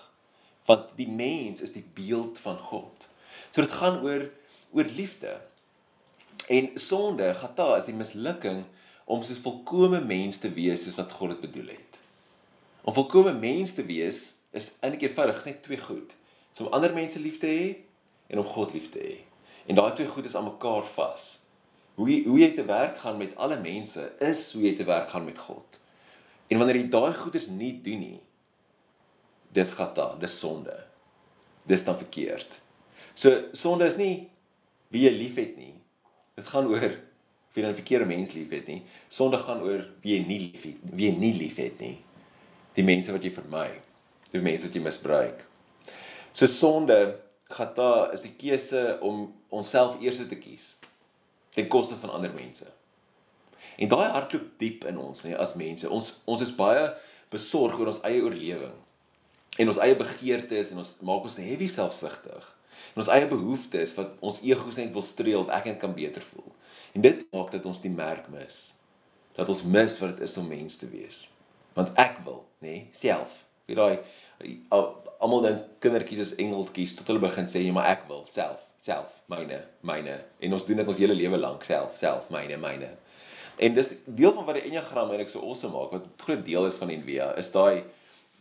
want 0.71 0.93
die 0.95 1.09
mens 1.09 1.61
is 1.65 1.73
die 1.75 1.85
beeld 1.95 2.39
van 2.39 2.57
God. 2.57 3.07
So 3.51 3.63
dit 3.63 3.73
gaan 3.75 4.01
oor 4.05 4.27
oor 4.71 4.91
liefde. 4.95 5.33
En 6.47 6.69
sonde, 6.75 7.33
gata, 7.33 7.75
is 7.77 7.89
die 7.89 7.95
mislukking 7.95 8.63
om 9.05 9.23
soos 9.23 9.41
volkomme 9.43 10.01
mens 10.05 10.39
te 10.41 10.51
wees 10.53 10.85
soos 10.85 10.97
wat 10.99 11.11
God 11.11 11.35
dit 11.35 11.43
bedoel 11.49 11.73
het. 11.73 11.99
Om 12.81 12.93
volkomme 12.93 13.33
mens 13.33 13.73
te 13.77 13.85
wees 13.85 14.21
is 14.51 14.71
eintlik 14.79 15.09
eenvoudig, 15.09 15.37
is 15.37 15.49
net 15.49 15.61
twee 15.63 15.79
goed. 15.79 16.15
Dis 16.51 16.63
om 16.63 16.71
ander 16.75 16.93
mense 16.95 17.19
lief 17.19 17.37
te 17.41 17.49
hê 17.49 17.67
en 18.31 18.41
om 18.41 18.47
God 18.47 18.73
lief 18.73 18.89
te 18.91 19.03
hê. 19.03 19.19
En 19.69 19.77
daai 19.77 19.93
twee 19.95 20.09
goed 20.09 20.25
is 20.25 20.35
aan 20.35 20.47
mekaar 20.47 20.87
vas. 20.95 21.27
Hoe 21.99 22.07
jy, 22.09 22.21
hoe 22.25 22.39
jy 22.39 22.49
te 22.55 22.65
werk 22.65 22.97
gaan 23.03 23.19
met 23.19 23.35
alle 23.35 23.59
mense 23.61 24.07
is 24.23 24.47
hoe 24.55 24.63
jy 24.63 24.73
te 24.79 24.87
werk 24.87 25.11
gaan 25.11 25.27
met 25.27 25.39
God. 25.39 25.77
En 26.51 26.59
wanneer 26.59 26.81
jy 26.81 26.87
daai 26.91 27.13
goeders 27.15 27.47
nie 27.51 27.73
doen 27.83 28.01
nie, 28.01 28.19
dis 29.55 29.71
gata, 29.75 30.13
dis 30.19 30.39
sonde. 30.39 30.73
Dis 31.67 31.83
dan 31.87 31.99
verkeerd. 31.99 32.57
So 33.13 33.51
sonde 33.55 33.87
is 33.91 33.99
nie 33.99 34.31
wie 34.91 35.05
jy 35.05 35.13
liefhet 35.15 35.55
nie. 35.59 35.75
Dit 36.35 36.49
gaan 36.49 36.67
oor 36.67 36.83
of 37.51 37.57
jy 37.57 37.65
'n 37.67 37.75
verkeerde 37.75 38.05
mens 38.05 38.31
liefhet 38.31 38.67
nie. 38.67 38.83
Sonde 39.09 39.37
gaan 39.37 39.61
oor 39.61 39.87
wie 40.01 40.17
jy 40.17 40.27
nie 40.27 40.39
liefhet, 40.39 40.77
wie 40.83 41.11
jy 41.11 41.17
nie 41.17 41.33
liefhet 41.33 41.79
nie. 41.79 41.97
Die 42.73 42.83
mense 42.83 43.11
wat 43.11 43.23
jy 43.23 43.31
vermy. 43.31 43.81
Die 44.31 44.39
mense 44.39 44.65
wat 44.65 44.75
jy 44.75 44.81
misbruik. 44.81 45.47
So 46.31 46.47
sonde 46.47 47.19
gata 47.49 48.11
is 48.13 48.21
die 48.21 48.35
keuse 48.37 48.97
om 49.01 49.33
onsself 49.49 50.01
eers 50.01 50.17
te 50.17 50.35
kies 50.35 50.77
ten 51.51 51.67
koste 51.67 51.95
van 51.95 52.09
ander 52.09 52.31
mense. 52.33 52.67
En 53.77 53.89
daai 53.91 54.09
hardloop 54.09 54.47
diep 54.57 54.85
in 54.87 54.97
ons, 54.97 55.23
nê, 55.25 55.35
as 55.35 55.55
mense. 55.59 55.89
Ons 55.89 56.21
ons 56.25 56.41
is 56.41 56.55
baie 56.55 56.85
besorg 57.29 57.77
oor 57.79 57.91
ons 57.91 58.01
eie 58.07 58.23
oorlewing 58.23 58.77
en 59.59 59.67
ons 59.67 59.79
eie 59.83 59.95
begeertes 59.99 60.71
en 60.71 60.79
ons 60.79 60.91
maak 61.03 61.27
ons 61.27 61.37
heavy 61.43 61.67
selfsugtig. 61.67 62.45
En 62.93 63.03
ons 63.03 63.11
eie 63.13 63.27
behoeftes 63.27 63.95
wat 63.97 64.17
ons 64.19 64.41
egos 64.41 64.79
net 64.81 64.91
wil 64.95 65.05
streel, 65.05 65.45
ek 65.51 65.65
en 65.65 65.77
kan 65.77 65.93
beter 65.93 66.21
voel. 66.21 66.49
En 66.93 67.01
dit 67.01 67.25
maak 67.31 67.51
dat 67.51 67.65
ons 67.65 67.81
die 67.81 67.93
merk 67.93 68.27
mis. 68.33 68.73
Dat 69.37 69.49
ons 69.49 69.63
mis 69.63 69.99
wat 69.99 70.17
dit 70.17 70.27
is 70.27 70.37
om 70.37 70.47
mens 70.47 70.77
te 70.77 70.89
wees. 70.91 71.23
Want 71.77 71.93
ek 72.01 72.19
wil, 72.25 72.43
nê, 72.63 72.87
self. 72.91 73.45
Wie 73.69 73.77
daai 73.77 74.01
almal 75.21 75.43
dan 75.45 75.59
kindertjies 75.83 76.23
is 76.25 76.33
engeltjies 76.41 76.95
tot 76.97 77.07
hulle 77.11 77.21
begin 77.21 77.47
sê, 77.47 77.61
"Maar 77.71 77.91
ek 77.91 78.07
wil 78.07 78.25
self, 78.29 78.67
self, 78.77 79.21
myne, 79.29 79.61
myne." 79.81 80.19
En 80.41 80.53
ons 80.53 80.65
doen 80.65 80.77
dit 80.77 80.87
ons 80.87 80.97
hele 80.97 81.13
lewe 81.13 81.37
lank, 81.37 81.63
self, 81.63 81.95
self, 81.97 82.29
myne, 82.29 82.57
myne. 82.57 82.89
En 83.57 83.73
dis 83.73 83.95
deel 84.05 84.33
van 84.33 84.45
wat 84.45 84.55
die 84.55 84.63
enneagram 84.63 85.09
eintlik 85.09 85.29
so 85.29 85.39
awesome 85.39 85.73
maak, 85.73 85.91
wat 85.91 86.05
'n 86.05 86.23
groot 86.23 86.45
deel 86.45 86.65
is 86.65 86.75
van 86.75 86.89
Envia, 86.89 87.35
is 87.37 87.51
daai 87.51 87.83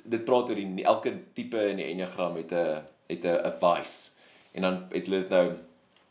dit 0.04 0.24
praat 0.24 0.48
oor 0.48 0.54
die 0.56 0.84
elke 0.84 1.12
tipe 1.34 1.68
in 1.68 1.76
die 1.76 1.90
enneagram 1.92 2.36
het 2.36 2.52
'n 2.52 2.82
het 3.08 3.24
'n 3.24 3.46
'n 3.46 3.52
vice. 3.60 4.10
En 4.52 4.62
dan 4.66 4.78
het 4.90 5.06
hulle 5.06 5.20
dit 5.24 5.28
nou 5.28 5.44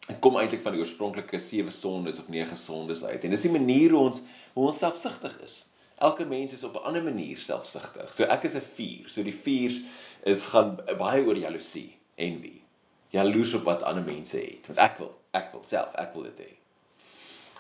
dit 0.10 0.20
kom 0.20 0.38
eintlik 0.42 0.62
van 0.66 0.74
die 0.74 0.82
oorspronklike 0.82 1.40
sewe 1.40 1.72
sondes 1.72 2.20
of 2.20 2.30
nege 2.34 2.56
sondes 2.58 3.04
uit. 3.04 3.24
En 3.24 3.30
dis 3.30 3.46
die 3.46 3.52
manier 3.54 3.94
hoe 3.94 4.06
ons 4.08 4.22
hoe 4.54 4.66
ons 4.66 4.78
selfsugtig 4.78 5.36
is. 5.46 5.66
Elke 6.00 6.26
mens 6.26 6.54
is 6.54 6.64
op 6.64 6.80
'n 6.80 6.88
ander 6.90 7.04
manier 7.04 7.38
selfsugtig. 7.38 8.14
So 8.14 8.24
ek 8.24 8.44
is 8.44 8.56
'n 8.56 8.62
4. 8.62 9.10
So 9.10 9.24
die 9.24 9.40
4s 9.46 9.82
is 10.24 10.42
gaan 10.42 10.80
baie 10.98 11.26
oor 11.26 11.38
jaloesie 11.38 11.98
en 12.16 12.42
wie. 12.42 12.62
Jaloers 13.10 13.54
op 13.54 13.64
wat 13.64 13.84
ander 13.84 14.04
mense 14.04 14.38
het. 14.38 14.68
Want 14.68 14.80
ek 14.80 14.98
wil, 14.98 15.20
ek 15.32 15.52
wil 15.52 15.64
self, 15.64 15.94
ek 15.94 16.14
wil 16.14 16.24
dit 16.24 16.40
hê 16.40 16.60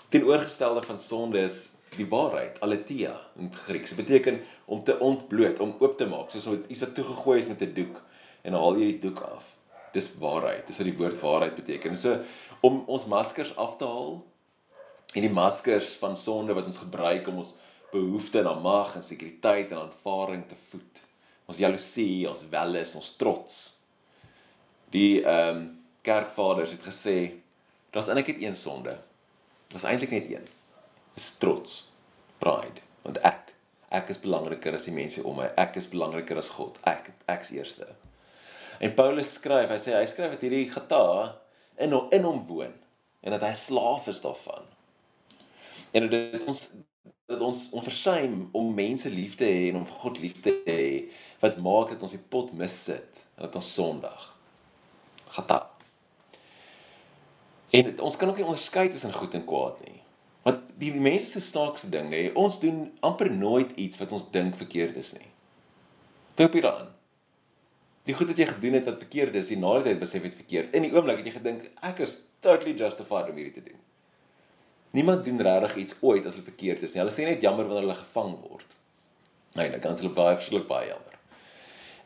teenoorgestelde 0.10 0.84
van 0.84 1.00
sonde 1.00 1.40
is 1.40 1.70
die 1.98 2.08
waarheid, 2.10 2.60
aletheia 2.62 3.14
in 3.38 3.54
Grieks. 3.54 3.94
Dit 3.94 4.06
beteken 4.06 4.42
om 4.66 4.84
te 4.84 5.00
ontbloot, 5.00 5.60
om 5.60 5.76
oop 5.80 5.98
te 5.98 6.06
maak, 6.10 6.30
soos 6.34 6.50
iets 6.68 6.84
wat 6.86 6.96
toegegooi 6.98 7.40
is 7.40 7.48
met 7.48 7.62
'n 7.62 7.74
doek 7.74 8.02
en 8.42 8.54
haal 8.54 8.78
jy 8.78 8.86
die 8.92 9.00
doek 9.00 9.20
af. 9.20 9.56
Dis 9.96 10.10
waarheid. 10.22 10.68
Dis 10.68 10.78
wat 10.78 10.90
die 10.90 10.98
woord 10.98 11.20
waarheid 11.22 11.56
beteken. 11.56 11.98
So 11.98 12.20
om 12.66 12.84
ons 12.88 13.08
maskers 13.10 13.56
af 13.56 13.78
te 13.80 13.88
haal 13.88 14.20
en 15.16 15.26
die 15.26 15.34
maskers 15.34 15.96
van 16.02 16.18
sonde 16.18 16.54
wat 16.54 16.68
ons 16.70 16.82
gebruik 16.84 17.28
om 17.28 17.42
ons 17.42 17.56
behoeftes 17.92 18.46
na 18.46 18.54
mag 18.54 18.94
en 18.96 19.04
sekuriteit 19.04 19.72
en 19.72 19.86
aanvaarding 19.86 20.46
te 20.48 20.58
voed. 20.70 21.04
Ons 21.50 21.58
jaloesie, 21.58 22.30
ons 22.30 22.46
welis, 22.52 22.96
ons 22.96 23.12
trots. 23.18 23.60
Die 24.94 25.22
ehm 25.24 25.58
um, 25.58 25.68
kerkvaders 26.02 26.72
het 26.72 26.86
gesê 26.88 27.16
daar's 27.92 28.08
eintlik 28.08 28.38
een 28.40 28.56
sonde 28.56 28.94
was 29.74 29.84
eintlik 29.84 30.14
net 30.16 30.30
een. 30.32 30.46
Is 31.14 31.36
trots. 31.38 31.88
Pride. 32.38 32.82
Want 33.02 33.20
ek 33.28 33.52
ek 33.90 34.10
is 34.14 34.22
belangriker 34.22 34.78
as 34.78 34.86
die 34.86 34.94
mense 34.94 35.24
om 35.26 35.42
my. 35.42 35.50
Ek 35.58 35.76
is 35.82 35.90
belangriker 35.90 36.38
as 36.38 36.52
God. 36.56 36.78
Ek 36.90 37.12
ek's 37.30 37.52
eerste. 37.58 37.90
En 38.80 38.94
Paulus 38.96 39.34
skryf, 39.36 39.72
hy 39.72 39.80
sê 39.82 39.96
hy 39.98 40.06
skryf 40.08 40.36
dat 40.36 40.46
hierdie 40.46 40.70
geta 40.72 41.04
in 41.80 41.96
hom 41.96 42.12
in 42.16 42.28
hom 42.28 42.44
woon 42.48 42.76
en 43.20 43.36
dat 43.36 43.44
hy 43.44 43.54
slaaf 43.58 44.08
is 44.12 44.22
daarvan. 44.24 44.68
En 45.96 46.08
dit 46.12 46.46
ons 46.48 46.62
dat 47.30 47.42
ons 47.46 47.66
onversuim 47.78 48.48
om 48.58 48.72
mense 48.74 49.10
lief 49.14 49.36
te 49.38 49.46
hê 49.46 49.68
en 49.70 49.84
om 49.84 49.90
God 50.02 50.18
lief 50.22 50.40
te 50.42 50.56
hê 50.66 50.84
wat 51.44 51.60
maak 51.62 51.94
dat 51.94 52.06
ons 52.06 52.16
die 52.16 52.24
pot 52.32 52.50
missit 52.58 53.26
en 53.38 53.46
dat 53.46 53.60
ons 53.60 53.74
Sondag 53.76 54.32
gata 55.30 55.60
En 57.70 58.00
ons 58.02 58.18
kan 58.18 58.30
ook 58.30 58.36
nie 58.36 58.46
onderskei 58.46 58.90
tussen 58.90 59.14
goed 59.14 59.34
en 59.34 59.46
kwaad 59.46 59.78
nie. 59.86 60.00
Want 60.42 60.62
die 60.82 60.94
mense 60.94 61.28
se 61.28 61.42
snaakse 61.42 61.90
ding, 61.90 62.10
nê, 62.10 62.30
ons 62.34 62.60
doen 62.62 62.88
amper 63.06 63.30
nooit 63.32 63.76
iets 63.78 64.00
wat 64.02 64.14
ons 64.16 64.26
dink 64.34 64.58
verkeerd 64.58 64.98
is 64.98 65.14
nie. 65.20 65.28
Dink 66.40 66.56
jy 66.56 66.64
daaraan? 66.66 66.96
Die 68.10 68.16
goed 68.18 68.32
wat 68.32 68.40
jy 68.42 68.48
gedoen 68.50 68.74
het 68.74 68.88
wat 68.90 68.98
verkeerd 68.98 69.36
is, 69.38 69.52
die 69.52 69.60
naderheid 69.60 70.00
besef 70.02 70.24
het 70.26 70.34
verkeerd. 70.34 70.72
In 70.74 70.88
die 70.88 70.90
oomblik 70.96 71.20
het 71.22 71.28
jy 71.30 71.36
gedink 71.36 71.68
ek 71.86 72.00
is 72.02 72.16
totally 72.42 72.74
justified 72.74 73.28
om 73.30 73.38
hierdie 73.38 73.54
te 73.54 73.62
doen. 73.68 73.78
Niemand 74.98 75.28
doen 75.28 75.42
regtig 75.46 75.76
iets 75.84 75.98
ooit 76.02 76.26
as 76.26 76.40
dit 76.40 76.48
verkeerd 76.48 76.82
is 76.88 76.96
nie. 76.96 77.04
Hulle 77.04 77.14
sê 77.14 77.28
net 77.28 77.44
jammer 77.46 77.68
wanneer 77.68 77.86
hulle 77.86 77.98
gevang 78.00 78.32
word. 78.42 78.72
Nee, 79.60 79.70
dan 79.70 79.84
kan 79.84 79.98
hulle 80.00 80.10
baie 80.16 80.40
verskillik 80.40 80.66
baie 80.72 80.88
jammer. 80.90 81.20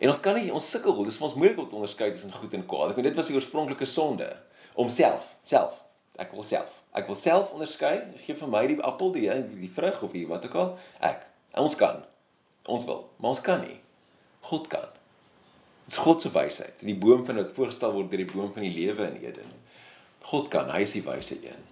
En 0.03 0.11
ons 0.11 0.19
kan 0.25 0.35
nie 0.35 0.51
ons 0.51 0.67
sukkel, 0.73 0.97
dis 1.07 1.19
vir 1.21 1.27
ons 1.29 1.37
moeilik 1.39 1.61
om 1.63 1.69
te 1.71 1.77
onderskei 1.79 2.09
tussen 2.11 2.35
goed 2.35 2.57
en 2.57 2.65
kwaad. 2.67 2.91
Ek 2.91 2.99
weet 2.99 3.07
dit 3.07 3.21
was 3.21 3.29
die 3.31 3.37
oorspronklike 3.37 3.87
sonde 3.87 4.27
om 4.75 4.91
self, 4.91 5.29
self. 5.47 5.77
Ek 6.19 6.35
wil 6.35 6.43
self. 6.43 6.81
Ek 6.91 7.07
wil 7.07 7.15
self 7.17 7.53
onderskei. 7.55 7.93
Gee 8.25 8.35
vir 8.41 8.51
my 8.51 8.65
die 8.67 8.75
appel, 8.83 9.15
die 9.15 9.29
die 9.53 9.71
vrug 9.71 10.03
of 10.03 10.11
die 10.11 10.25
wat 10.27 10.49
ook 10.49 10.59
al. 10.59 10.75
Ek. 10.99 11.23
Ons 11.63 11.77
kan. 11.79 12.03
Ons 12.67 12.83
wil, 12.89 13.05
maar 13.21 13.37
ons 13.37 13.41
kan 13.45 13.63
nie. 13.63 13.79
God 14.49 14.67
kan. 14.67 14.91
Dit 15.83 15.93
is 15.93 15.99
God 15.99 16.21
se 16.21 16.31
wysheid. 16.31 16.79
Die 16.79 16.95
boom 16.95 17.25
van 17.25 17.41
wat 17.41 17.51
voorgestel 17.55 17.91
word 17.91 18.11
deur 18.11 18.23
die 18.23 18.31
boom 18.31 18.53
van 18.53 18.63
die 18.63 18.73
lewe 18.73 19.07
in 19.09 19.19
Eden. 19.23 19.51
God 20.23 20.47
kan, 20.47 20.71
hy 20.71 20.85
is 20.85 20.95
die 20.95 21.03
wyse 21.03 21.35
een. 21.43 21.63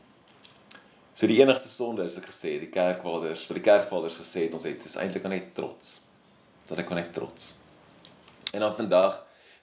So 1.15 1.27
die 1.27 1.39
enigste 1.39 1.69
sonde 1.69 2.03
is 2.07 2.17
ek 2.19 2.27
gesê, 2.31 2.57
die 2.59 2.71
kerkvaders, 2.71 3.43
vir 3.47 3.59
die 3.59 3.65
kerkvaders 3.65 4.17
gesê 4.19 4.47
het 4.47 4.55
ons 4.57 4.67
het 4.67 4.85
is 4.87 4.97
eintlik 4.99 5.27
net 5.31 5.51
trots. 5.55 5.99
Dat 6.67 6.79
ek 6.83 6.91
net 6.95 7.11
trots. 7.15 7.51
En 8.51 8.63
dan 8.65 8.75
vandag 8.75 9.19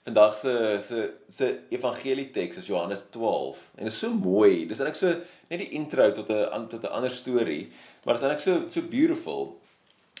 vandag 0.07 0.33
se 0.33 0.53
se 0.81 0.99
se 1.27 1.47
evangelieteks 1.69 2.57
is 2.57 2.69
Johannes 2.69 3.03
12 3.13 3.57
en 3.75 3.83
dit 3.83 3.93
is 3.93 3.99
so 3.99 4.09
mooi. 4.13 4.65
Dis 4.65 4.79
eintlik 4.79 4.97
so 4.97 5.11
net 5.51 5.61
die 5.61 5.69
intro 5.77 6.07
tot 6.15 6.29
'n 6.29 6.67
tot 6.71 6.83
'n 6.83 6.95
ander 6.95 7.11
storie, 7.11 7.69
maar 8.05 8.15
dit 8.15 8.23
is 8.23 8.27
eintlik 8.27 8.45
so 8.45 8.69
so 8.69 8.81
beautiful. 8.81 9.59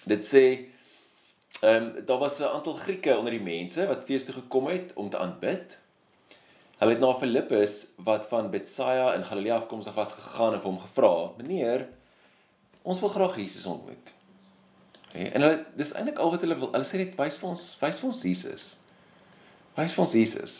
Dit 0.05 0.25
sê 0.25 0.67
ehm 1.61 1.83
um, 1.83 2.05
daar 2.05 2.17
was 2.17 2.39
'n 2.39 2.43
aantal 2.43 2.73
Grieke 2.73 3.17
onder 3.17 3.31
die 3.31 3.41
mense 3.41 3.87
wat 3.87 4.03
fees 4.05 4.25
toe 4.25 4.33
gekom 4.33 4.67
het 4.67 4.93
om 4.93 5.09
te 5.09 5.17
aanbid. 5.17 5.79
Hulle 6.77 6.91
het 6.91 6.99
na 6.99 7.13
Filippus 7.15 7.87
wat 7.95 8.27
van 8.27 8.49
Betsaida 8.49 9.13
in 9.13 9.25
Galilea 9.25 9.55
afkomstig 9.55 9.93
was 9.93 10.13
gegaan 10.13 10.53
en 10.53 10.61
vir 10.61 10.69
hom 10.69 10.79
gevra: 10.79 11.31
"Meneer, 11.37 11.87
ons 12.81 12.99
wil 12.99 13.09
graag 13.09 13.35
Jesus 13.35 13.65
ontmoet." 13.65 14.13
Okay, 15.09 15.25
en 15.33 15.41
hulle 15.41 15.65
dis 15.75 15.91
eintlik 15.93 16.17
al 16.17 16.31
wat 16.31 16.41
hulle 16.41 16.57
wil. 16.57 16.71
Hulle 16.71 16.85
sê 16.85 17.01
net 17.01 17.15
wys 17.17 17.37
vir 17.41 17.49
ons, 17.49 17.77
wys 17.81 17.99
vir 17.99 18.09
ons 18.09 18.23
Jesus. 18.23 18.65
Wys 19.75 19.93
vir 19.93 20.03
ons 20.05 20.13
Jesus. 20.13 20.57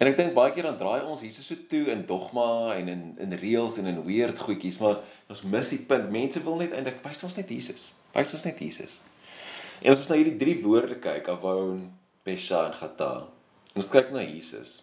En 0.00 0.08
ek 0.08 0.16
dink 0.16 0.34
baie 0.36 0.52
keer 0.52 0.68
dan 0.68 0.78
draai 0.80 1.02
ons 1.04 1.20
Jesus 1.20 1.46
so 1.46 1.56
toe 1.68 1.82
in 1.92 2.06
dogma 2.08 2.76
en 2.76 2.88
in 2.88 3.02
in 3.20 3.32
reëls 3.42 3.76
en 3.80 3.88
in 3.90 4.02
weird 4.04 4.38
goedjies, 4.38 4.78
maar 4.80 5.00
ons 5.28 5.42
mis 5.42 5.72
die 5.74 5.82
punt. 5.90 6.10
Mense 6.12 6.40
wil 6.44 6.60
net 6.62 6.76
eintlik 6.76 7.02
wys 7.04 7.24
ons 7.26 7.36
net 7.36 7.50
Jesus. 7.52 7.90
Wys 8.14 8.34
ons 8.38 8.46
net 8.48 8.60
Jesus. 8.60 9.00
En 9.80 9.94
as 9.94 10.02
ons 10.02 10.10
na 10.12 10.18
hierdie 10.18 10.36
drie 10.36 10.58
woorde 10.60 10.98
kyk, 11.00 11.30
Avon, 11.32 11.86
Pesha 12.26 12.66
en 12.68 12.74
Gata, 12.76 13.12
en 13.72 13.80
ons 13.80 13.88
kyk 13.88 14.10
na 14.12 14.20
Jesus, 14.26 14.82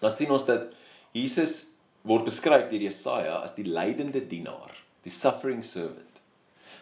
dan 0.00 0.10
sien 0.10 0.32
ons 0.34 0.46
dat 0.48 0.72
Jesus 1.14 1.68
word 2.08 2.26
beskryf 2.26 2.66
deur 2.70 2.82
Jesaja 2.88 3.36
as 3.46 3.54
die 3.54 3.66
lydende 3.68 4.24
dienaar, 4.26 4.74
die 5.06 5.14
suffering 5.14 5.62
servant, 5.66 6.18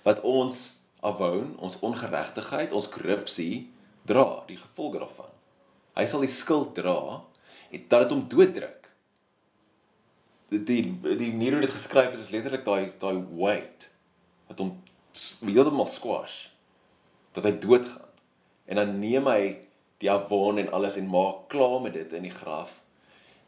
wat 0.06 0.24
ons 0.24 0.78
Avon, 1.04 1.52
ons 1.60 1.76
ongeregtigheid, 1.84 2.72
ons 2.72 2.88
korrupsie 2.88 3.66
dra, 4.08 4.46
die 4.48 4.56
gevolge 4.56 5.04
daarvan. 5.04 5.30
Hy 5.96 6.08
sal 6.08 6.24
die 6.24 6.32
skuld 6.32 6.72
dra 6.78 7.20
en 7.68 7.86
dat 7.90 8.06
dit 8.06 8.16
hom 8.16 8.24
dooddruk. 8.32 8.88
Die 10.54 10.64
die 10.64 10.82
die 11.20 11.32
manier 11.34 11.58
hoe 11.58 11.64
dit 11.66 11.74
geskryf 11.74 12.16
is 12.16 12.28
is 12.28 12.32
letterlik 12.32 12.64
daai 12.64 12.92
daai 13.02 13.18
weight 13.34 13.90
wat 14.48 14.60
hom 14.62 14.76
heeltemal 15.42 15.88
squash 15.90 16.46
dat 17.36 17.44
hy 17.44 17.54
doodgaan. 17.60 18.12
En 18.66 18.80
dan 18.80 18.98
neem 18.98 19.28
hy 19.30 19.40
die 20.02 20.10
avon 20.12 20.58
en 20.60 20.72
alles 20.76 20.96
en 21.00 21.08
maak 21.08 21.46
klaar 21.52 21.80
met 21.84 21.94
dit 21.96 22.12
in 22.16 22.26
die 22.26 22.34
graf. 22.34 22.74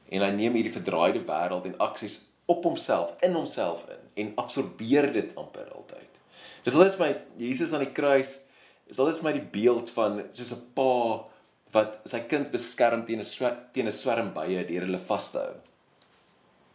En 0.08 0.24
hy 0.24 0.30
neem 0.36 0.56
hierdie 0.56 0.72
verdraaide 0.72 1.24
wêreld 1.28 1.68
en 1.68 1.78
aksies 1.84 2.20
op 2.48 2.64
homself, 2.64 3.12
in 3.24 3.34
homself 3.36 3.84
in 3.92 4.04
en 4.24 4.30
absorbeer 4.40 5.10
dit 5.12 5.34
amper 5.38 5.68
altyd. 5.76 6.20
Dis 6.64 6.76
altyd 6.76 6.96
vir 6.96 7.04
my 7.04 7.10
Jesus 7.40 7.74
aan 7.76 7.84
die 7.84 7.94
kruis 7.94 8.38
is 8.88 8.98
altyd 8.98 9.20
vir 9.20 9.26
my 9.28 9.34
die 9.36 9.48
beeld 9.52 9.92
van 9.92 10.22
soos 10.32 10.52
'n 10.56 10.62
pa 10.74 10.92
wat 11.76 12.00
sy 12.08 12.20
kind 12.24 12.50
beskerm 12.50 13.04
teen 13.04 13.20
'n 13.20 13.56
teen 13.72 13.86
'n 13.86 13.92
swerm 13.92 14.32
bye 14.32 14.64
deur 14.64 14.86
hulle 14.86 14.98
vas 15.10 15.30
te 15.30 15.38
hou. 15.38 15.54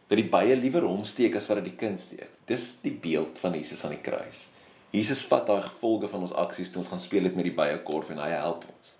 Dat 0.08 0.18
die 0.18 0.30
bye 0.30 0.56
liewer 0.56 0.86
hom 0.86 1.04
steek 1.04 1.36
as 1.36 1.48
wat 1.48 1.64
dit 1.64 1.72
die 1.72 1.80
kind 1.86 2.00
steek. 2.00 2.30
Dis 2.46 2.80
die 2.82 2.92
beeld 2.92 3.38
van 3.38 3.54
Jesus 3.54 3.84
aan 3.84 3.96
die 3.96 4.04
kruis. 4.10 4.53
Jesus 4.94 5.24
vat 5.26 5.48
daai 5.48 5.64
gevolge 5.64 6.08
van 6.10 6.22
ons 6.22 6.36
aksies 6.38 6.70
toe 6.70 6.84
ons 6.84 6.90
gaan 6.92 7.02
speel 7.02 7.26
dit 7.26 7.34
met 7.34 7.48
die 7.48 7.56
bye 7.56 7.80
korf 7.86 8.12
en 8.14 8.20
hy 8.22 8.30
help 8.36 8.62
ons. 8.70 8.92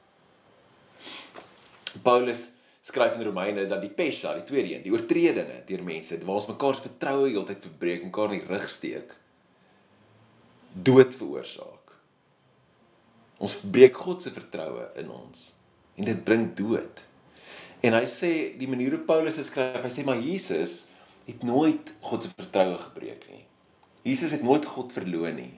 Paulus 2.02 2.48
skryf 2.84 3.14
in 3.16 3.24
Romeine 3.28 3.68
dat 3.70 3.80
die 3.84 3.92
pesha, 3.94 4.34
die 4.34 4.44
tweede 4.48 4.74
een, 4.74 4.82
die 4.84 4.92
oortredinge 4.92 5.60
deur 5.68 5.84
mense 5.86 6.18
waar 6.24 6.40
ons 6.40 6.50
mekaar 6.50 6.76
se 6.76 6.88
vertroue 6.88 7.30
heeltyd 7.30 7.62
verbreek 7.68 8.04
mekaar 8.08 8.34
in 8.34 8.42
die 8.42 8.50
rug 8.50 8.66
steek, 8.68 9.14
dood 10.74 11.14
veroorsaak. 11.14 11.94
Ons 13.44 13.56
breek 13.62 13.96
God 13.96 14.24
se 14.24 14.34
vertroue 14.34 14.90
in 15.00 15.10
ons 15.14 15.52
en 15.94 16.10
dit 16.10 16.24
bring 16.26 16.48
dood. 16.58 17.04
En 17.86 17.94
hy 17.94 18.04
sê 18.10 18.32
die 18.58 18.68
manier 18.68 18.96
hoe 18.96 19.04
Paulus 19.06 19.38
skryf, 19.46 19.82
hy 19.84 19.92
sê 19.92 20.02
maar 20.06 20.18
Jesus 20.18 20.88
het 21.28 21.44
nooit 21.46 21.94
God 22.04 22.24
se 22.24 22.34
vertroue 22.34 22.76
gebreek 22.82 23.28
nie. 23.30 23.44
Jesus 24.04 24.34
het 24.34 24.42
nooit 24.44 24.66
God 24.68 24.92
verloon 24.92 25.38
nie. 25.38 25.52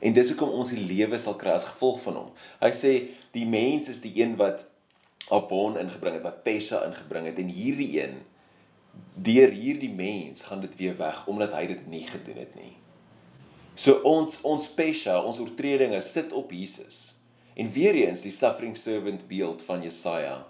En 0.00 0.12
dis 0.12 0.30
hoekom 0.32 0.52
ons 0.56 0.70
die 0.74 0.84
lewe 0.84 1.18
sal 1.22 1.36
kry 1.40 1.54
as 1.54 1.66
gevolg 1.68 2.00
van 2.04 2.18
hom. 2.18 2.30
Hy 2.60 2.70
sê 2.74 2.92
die 3.36 3.46
mens 3.48 3.88
is 3.92 4.02
die 4.04 4.14
een 4.20 4.36
wat 4.40 4.66
Avon 5.32 5.78
ingebring 5.80 6.18
het, 6.18 6.24
wat 6.26 6.42
Pesha 6.44 6.82
ingebring 6.84 7.30
het 7.30 7.38
en 7.40 7.52
hierdie 7.52 7.92
een 8.02 8.18
deur 9.14 9.50
hierdie 9.50 9.90
mens 9.90 10.44
gaan 10.46 10.60
dit 10.62 10.74
weer 10.78 10.96
weg 10.98 11.24
omdat 11.30 11.54
hy 11.56 11.66
dit 11.70 11.86
nie 11.90 12.04
gedoen 12.06 12.42
het 12.42 12.54
nie. 12.58 12.74
So 13.74 14.02
ons 14.06 14.38
ons 14.46 14.68
Pesha, 14.76 15.16
ons 15.22 15.40
oortredinge 15.42 15.98
sit 16.04 16.32
op 16.36 16.52
Jesus. 16.54 17.14
En 17.58 17.72
weer 17.72 17.96
eens 18.04 18.22
die 18.26 18.34
suffering 18.34 18.76
servant 18.78 19.26
beeld 19.30 19.62
van 19.66 19.82
Jesaja 19.86 20.42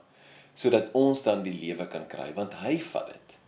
sodat 0.54 0.92
ons 0.94 1.24
dan 1.26 1.40
die 1.42 1.54
lewe 1.54 1.87
kan 1.90 2.04
kry 2.07 2.28
want 2.37 2.54
hy 2.62 2.76
vat 2.92 3.09
dit. 3.11 3.38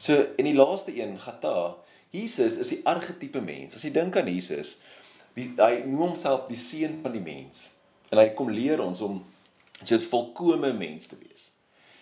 So 0.00 0.14
in 0.38 0.46
die 0.48 0.56
laaste 0.56 0.94
een 0.96 1.18
Gata, 1.20 1.74
Jesus 2.14 2.56
is 2.62 2.70
die 2.72 2.80
argetipe 2.88 3.42
mens. 3.44 3.74
As 3.76 3.84
jy 3.84 3.90
dink 3.92 4.16
aan 4.16 4.30
Jesus, 4.30 4.76
die, 5.38 5.50
hy 5.58 5.82
noem 5.86 6.08
homself 6.10 6.46
die 6.50 6.60
seun 6.60 6.98
van 7.04 7.14
die 7.14 7.24
mens 7.24 7.68
en 8.08 8.20
hy 8.22 8.30
kom 8.36 8.50
leer 8.52 8.80
ons 8.82 9.02
om 9.04 9.20
soos 9.84 10.08
volkomme 10.10 10.72
mens 10.74 11.10
te 11.10 11.18
wees. 11.20 11.50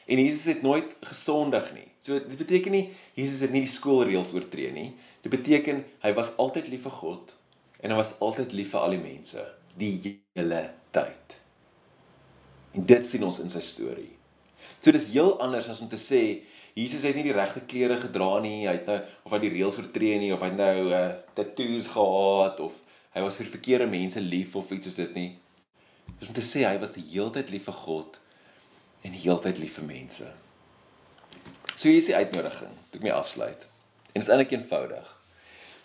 En 0.07 0.21
Jesus 0.23 0.47
het 0.49 0.63
nooit 0.63 0.93
gesondig 1.05 1.67
nie. 1.75 1.89
So 2.01 2.19
dit 2.23 2.39
beteken 2.39 2.73
nie 2.73 2.85
Jesus 3.19 3.43
het 3.43 3.53
nie 3.55 3.65
die 3.65 3.73
skoolreëls 3.73 4.31
oortree 4.37 4.71
nie. 4.73 4.93
Dit 5.25 5.35
beteken 5.35 5.83
hy 6.05 6.13
was 6.17 6.37
altyd 6.43 6.71
lief 6.71 6.87
vir 6.87 6.95
God 7.01 7.35
en 7.83 7.93
hy 7.93 7.99
was 7.99 8.15
altyd 8.25 8.55
lief 8.57 8.71
vir 8.73 8.85
al 8.85 8.95
die 8.95 9.03
mense 9.03 9.43
die 9.77 9.97
hele 10.37 10.63
tyd. 10.95 11.41
En 12.77 12.87
dit 12.87 13.09
sien 13.09 13.25
ons 13.27 13.41
in 13.43 13.53
sy 13.53 13.61
storie. 13.65 14.13
So 14.79 14.95
dis 14.95 15.09
heel 15.13 15.35
anders 15.43 15.69
as 15.73 15.83
om 15.85 15.91
te 15.91 16.01
sê 16.01 16.23
Jesus 16.77 17.07
het 17.09 17.17
nie 17.17 17.25
die 17.25 17.37
regte 17.37 17.63
klere 17.65 17.97
gedra 18.01 18.37
nie, 18.45 18.67
hy 18.69 18.75
het 18.77 18.89
nou 18.91 18.99
of 19.25 19.33
hy 19.33 19.39
die 19.47 19.53
reëls 19.55 19.79
oortree 19.81 20.19
nie 20.21 20.33
of 20.35 20.43
hy 20.45 20.51
nou 20.53 20.75
uh, 20.93 21.07
tattoos 21.37 21.89
gehad 21.95 22.61
of 22.61 22.75
hy 23.17 23.25
was 23.25 23.39
vir 23.41 23.49
verkeerde 23.49 23.87
mense 23.89 24.21
lief 24.21 24.57
of 24.61 24.71
iets 24.75 24.91
soos 24.91 24.99
dit 25.01 25.15
nie. 25.17 25.31
Dis 26.21 26.29
om 26.29 26.37
te 26.37 26.45
sê 26.45 26.67
hy 26.69 26.77
was 26.83 26.93
die 26.97 27.05
heeltyd 27.09 27.51
lief 27.55 27.65
vir 27.71 27.79
God 27.81 28.19
en 29.07 29.15
die 29.15 29.23
heeltyd 29.23 29.61
lief 29.63 29.79
vir 29.81 29.89
mense. 29.89 30.29
So 31.77 31.89
hier 31.89 32.01
is 32.01 32.11
die 32.11 32.17
uitnodiging, 32.17 32.75
toe 32.91 33.01
ek 33.01 33.07
my 33.07 33.15
afsluit. 33.17 33.67
En 34.13 34.21
dit 34.21 34.25
is 34.25 34.31
eintlik 34.33 34.53
eenvoudig. 34.57 35.09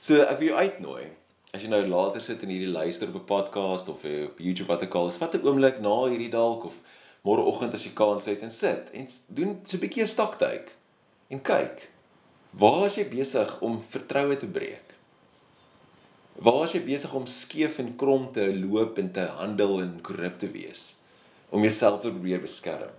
So 0.04 0.26
ek 0.26 0.40
wil 0.42 0.52
jou 0.52 0.60
uitnooi 0.60 1.08
as 1.52 1.66
jy 1.66 1.72
nou 1.72 1.82
later 1.84 2.24
sit 2.24 2.44
en 2.46 2.52
hierdie 2.52 2.72
luister 2.72 3.10
op 3.12 3.16
'n 3.20 3.28
podcast 3.28 3.90
of 3.92 4.04
op 4.04 4.40
YouTube 4.40 4.68
wat 4.72 4.84
ook 4.84 4.96
al 4.96 5.08
is, 5.08 5.20
vat 5.20 5.36
'n 5.36 5.48
oomblik 5.48 5.80
na 5.80 5.96
hierdie 6.08 6.32
dalk 6.32 6.64
of 6.66 6.76
môreoggend 7.24 7.74
as 7.74 7.84
jy 7.84 7.92
kans 7.94 8.26
het 8.26 8.42
en 8.42 8.52
sit 8.52 8.92
en 8.92 9.08
doen 9.28 9.60
so 9.66 9.78
'n 9.78 9.82
bietjie 9.82 10.04
'n 10.04 10.08
staktyk 10.08 10.72
en 11.30 11.42
kyk. 11.42 11.90
Waar 12.52 12.86
is 12.86 12.96
jy 12.96 13.10
besig 13.10 13.62
om 13.62 13.84
vertroue 13.90 14.38
te 14.38 14.48
breek? 14.48 14.91
Waar 16.42 16.64
is 16.66 16.74
jy 16.74 16.80
besig 16.82 17.12
om 17.14 17.28
skeef 17.30 17.78
en 17.84 17.92
krom 18.02 18.24
te 18.34 18.48
loop 18.56 18.98
en 18.98 19.12
te 19.14 19.28
handel 19.38 19.76
en 19.84 19.94
korrup 20.02 20.40
te 20.42 20.48
wees 20.50 20.96
om 21.54 21.62
jouself 21.62 22.00
te 22.02 22.10
probeer 22.10 22.42
beskerm? 22.42 22.96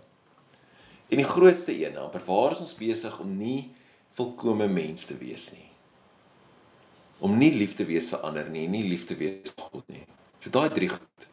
En 1.11 1.18
die 1.18 1.26
grootste 1.26 1.74
een, 1.74 1.96
amper 1.98 2.22
waar 2.28 2.55
is 2.55 2.62
ons 2.62 2.76
besig 2.78 3.16
om 3.20 3.33
nie 3.37 3.72
volkomme 4.14 4.68
mens 4.70 5.09
te 5.09 5.16
wees 5.18 5.48
nie? 5.57 5.66
Om 7.18 7.35
nie 7.38 7.50
lief 7.55 7.74
te 7.74 7.87
wees 7.88 8.12
vir 8.12 8.22
ander 8.28 8.46
nie, 8.50 8.68
nie 8.70 8.85
lief 8.87 9.09
te 9.11 9.16
wees 9.18 9.50
vir 9.50 9.66
God 9.66 9.90
nie. 9.90 10.05
So 10.38 10.55
daai 10.55 10.70
drie 10.74 10.90
goed: 10.92 11.26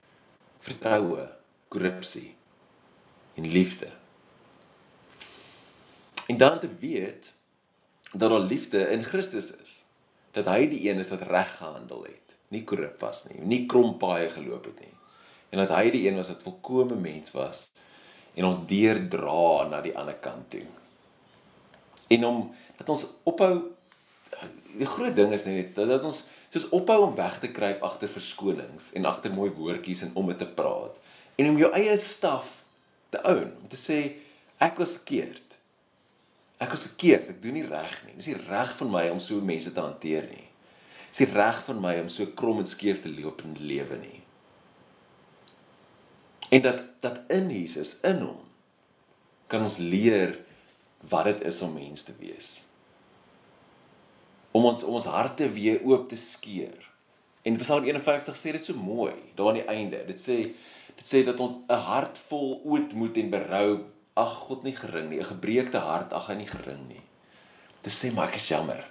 vertroue, 0.66 1.28
korrupsie 1.70 2.32
en 3.38 3.52
liefde. 3.54 3.92
En 6.26 6.42
dan 6.42 6.58
te 6.60 6.70
weet 6.82 7.34
dat 8.16 8.30
daar 8.34 8.42
liefde 8.42 8.88
in 8.90 9.06
Christus 9.06 9.54
is. 9.62 9.78
Dat 10.36 10.50
hy 10.52 10.68
die 10.72 10.82
een 10.90 11.02
is 11.02 11.12
wat 11.14 11.26
reg 11.30 11.52
gehandel 11.58 12.06
het, 12.06 12.36
nie 12.54 12.64
korrup 12.68 13.02
was 13.02 13.26
nie, 13.30 13.40
nie 13.42 13.64
krompaaie 13.70 14.30
geloop 14.34 14.70
het 14.70 14.80
nie. 14.84 14.96
En 15.50 15.64
dat 15.64 15.74
hy 15.74 15.90
die 15.94 16.04
een 16.08 16.18
was 16.20 16.30
wat 16.30 16.46
volkomme 16.46 16.98
mens 17.00 17.34
was 17.34 17.70
en 18.38 18.46
ons 18.46 18.62
deurdra 18.70 19.68
na 19.70 19.82
die 19.82 19.96
ander 19.98 20.18
kant 20.22 20.52
toe. 20.54 20.66
En 22.10 22.26
om 22.26 22.44
dat 22.78 22.90
ons 22.90 23.06
ophou 23.30 23.54
die 24.78 24.88
groot 24.88 25.16
ding 25.16 25.34
is 25.34 25.46
net 25.50 25.74
dat, 25.76 25.90
dat 25.90 26.06
ons 26.06 26.24
soos 26.50 26.70
ophou 26.76 27.02
om 27.08 27.16
weg 27.18 27.40
te 27.42 27.52
kruip 27.54 27.84
agter 27.86 28.10
verskonings 28.12 28.92
en 28.98 29.10
agter 29.10 29.34
mooi 29.34 29.50
woordjies 29.54 30.06
en 30.06 30.16
om 30.18 30.30
dit 30.30 30.40
te 30.42 30.48
praat 30.48 30.98
en 31.40 31.50
om 31.52 31.60
jou 31.62 31.70
eie 31.78 31.98
staf 32.02 32.60
te 33.14 33.22
own 33.26 33.50
om 33.50 33.70
te 33.72 33.80
sê 33.80 34.00
ek 34.60 34.82
was 34.82 34.94
verkeerd. 34.98 35.49
Ek 36.60 36.70
was 36.70 36.84
verkeerd, 36.84 37.30
ek 37.30 37.42
doen 37.42 37.56
nie 37.56 37.68
reg 37.68 38.02
nie. 38.06 38.16
Dis 38.20 38.28
nie 38.28 38.40
reg 38.50 38.72
van 38.78 38.92
my 38.92 39.06
om 39.10 39.20
so 39.24 39.40
mense 39.42 39.72
te 39.72 39.82
hanteer 39.84 40.28
nie. 40.28 40.48
Dis 41.10 41.24
nie 41.24 41.34
reg 41.34 41.62
van 41.66 41.80
my 41.82 41.96
om 42.02 42.10
so 42.12 42.26
krom 42.36 42.60
en 42.60 42.68
skeef 42.68 43.02
te 43.04 43.12
loop 43.12 43.46
in 43.48 43.56
die 43.56 43.70
lewe 43.74 43.98
nie 44.02 44.20
en 46.50 46.62
dat 46.62 46.82
dat 47.00 47.20
in 47.28 47.50
Jesus 47.50 48.00
in 48.00 48.22
hom 48.26 48.42
kan 49.48 49.64
ons 49.66 49.78
leer 49.78 50.38
wat 51.10 51.30
dit 51.30 51.42
is 51.42 51.62
om 51.62 51.74
mens 51.74 52.04
te 52.04 52.14
wees. 52.20 52.50
Om 54.52 54.66
ons 54.66 54.84
om 54.84 54.98
ons 55.00 55.10
harte 55.10 55.48
weer 55.54 55.82
oop 55.86 56.10
te 56.10 56.18
skeur. 56.20 56.76
En 57.46 57.58
Psalm 57.62 57.86
51 57.88 58.38
sê 58.38 58.54
dit 58.58 58.66
so 58.66 58.78
mooi 58.78 59.14
daar 59.38 59.54
aan 59.54 59.62
die 59.62 59.70
einde. 59.70 60.02
Dit 60.10 60.22
sê 60.22 60.38
dit 61.00 61.08
sê 61.08 61.24
dat 61.26 61.40
ons 61.40 61.64
'n 61.70 61.82
hart 61.88 62.18
vol 62.30 62.62
ootmoed 62.66 63.18
en 63.18 63.30
berou 63.30 63.72
ag 64.20 64.36
God 64.48 64.66
nie 64.68 64.76
gering 64.76 65.10
nie, 65.10 65.20
'n 65.20 65.32
gebreekte 65.32 65.80
hart 65.80 66.14
ag 66.14 66.28
hy 66.28 66.36
nie 66.36 66.50
gering 66.50 66.88
nie. 66.88 67.04
Dit 67.84 67.94
sê 67.94 68.14
maar 68.14 68.28
ek 68.28 68.36
is 68.36 68.48
jammer. 68.48 68.84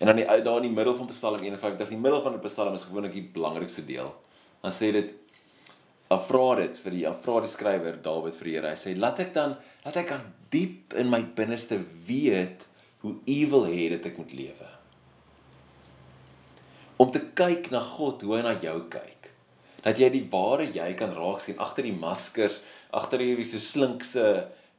En 0.00 0.06
dan 0.06 0.16
die 0.16 0.24
daar 0.24 0.56
in 0.56 0.68
die 0.68 0.76
middel 0.76 0.96
van 0.96 1.06
Psalm 1.06 1.42
51, 1.42 1.88
die 1.88 1.96
middel 1.96 2.22
van 2.22 2.32
die 2.32 2.48
Psalm 2.48 2.74
is 2.74 2.86
gewoonlik 2.88 3.12
die 3.12 3.28
belangrikste 3.32 3.84
deel. 3.84 4.14
Dan 4.62 4.72
sê 4.72 4.92
dit 4.92 5.14
dan 6.10 6.22
vra 6.26 6.56
dit 6.58 6.78
vir 6.82 6.94
die 6.96 7.04
vra 7.22 7.40
die 7.40 7.50
skrywer 7.52 8.00
Dawid 8.02 8.34
vir 8.34 8.48
die 8.48 8.54
Here. 8.56 8.72
Hy 8.72 8.78
sê 8.80 8.96
laat 8.98 9.20
ek 9.22 9.34
dan 9.34 9.54
laat 9.84 9.96
ek 10.00 10.12
aan 10.16 10.24
diep 10.50 10.96
in 10.98 11.10
my 11.12 11.20
binneste 11.36 11.78
weet 12.06 12.66
hoe 13.04 13.14
evil 13.30 13.68
het 13.70 13.94
dit 13.94 14.08
ek 14.10 14.18
moet 14.18 14.34
lewe. 14.34 14.70
Om 17.00 17.12
te 17.14 17.22
kyk 17.38 17.70
na 17.70 17.80
God 17.80 18.24
hoe 18.26 18.34
hy 18.36 18.42
na 18.44 18.56
jou 18.60 18.76
kyk. 18.92 19.30
Dat 19.84 20.02
jy 20.02 20.10
die 20.12 20.26
ware 20.32 20.66
jy 20.66 20.90
kan 20.98 21.14
raak 21.16 21.40
sien 21.40 21.60
agter 21.62 21.86
die 21.86 21.96
maskers, 21.96 22.58
agter 22.96 23.22
hierdie 23.22 23.46
so 23.48 23.60
slinkse, 23.62 24.26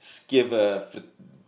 skewe 0.01 0.63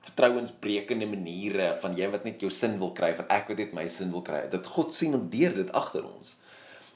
vertrouensbrekende 0.03 1.07
maniere 1.09 1.71
van 1.81 1.95
jy 1.97 2.09
wat 2.11 2.25
net 2.27 2.43
jou 2.43 2.51
sin 2.53 2.75
wil 2.81 2.91
kry, 2.95 3.13
van 3.17 3.29
ek 3.33 3.49
wat 3.51 3.61
net 3.61 3.75
my 3.75 3.85
sin 3.91 4.11
wil 4.13 4.23
kry. 4.25 4.43
Dat 4.51 4.67
God 4.75 4.93
sien 4.95 5.15
om 5.17 5.29
deur 5.31 5.55
dit 5.57 5.71
agter 5.73 6.05
ons. 6.05 6.35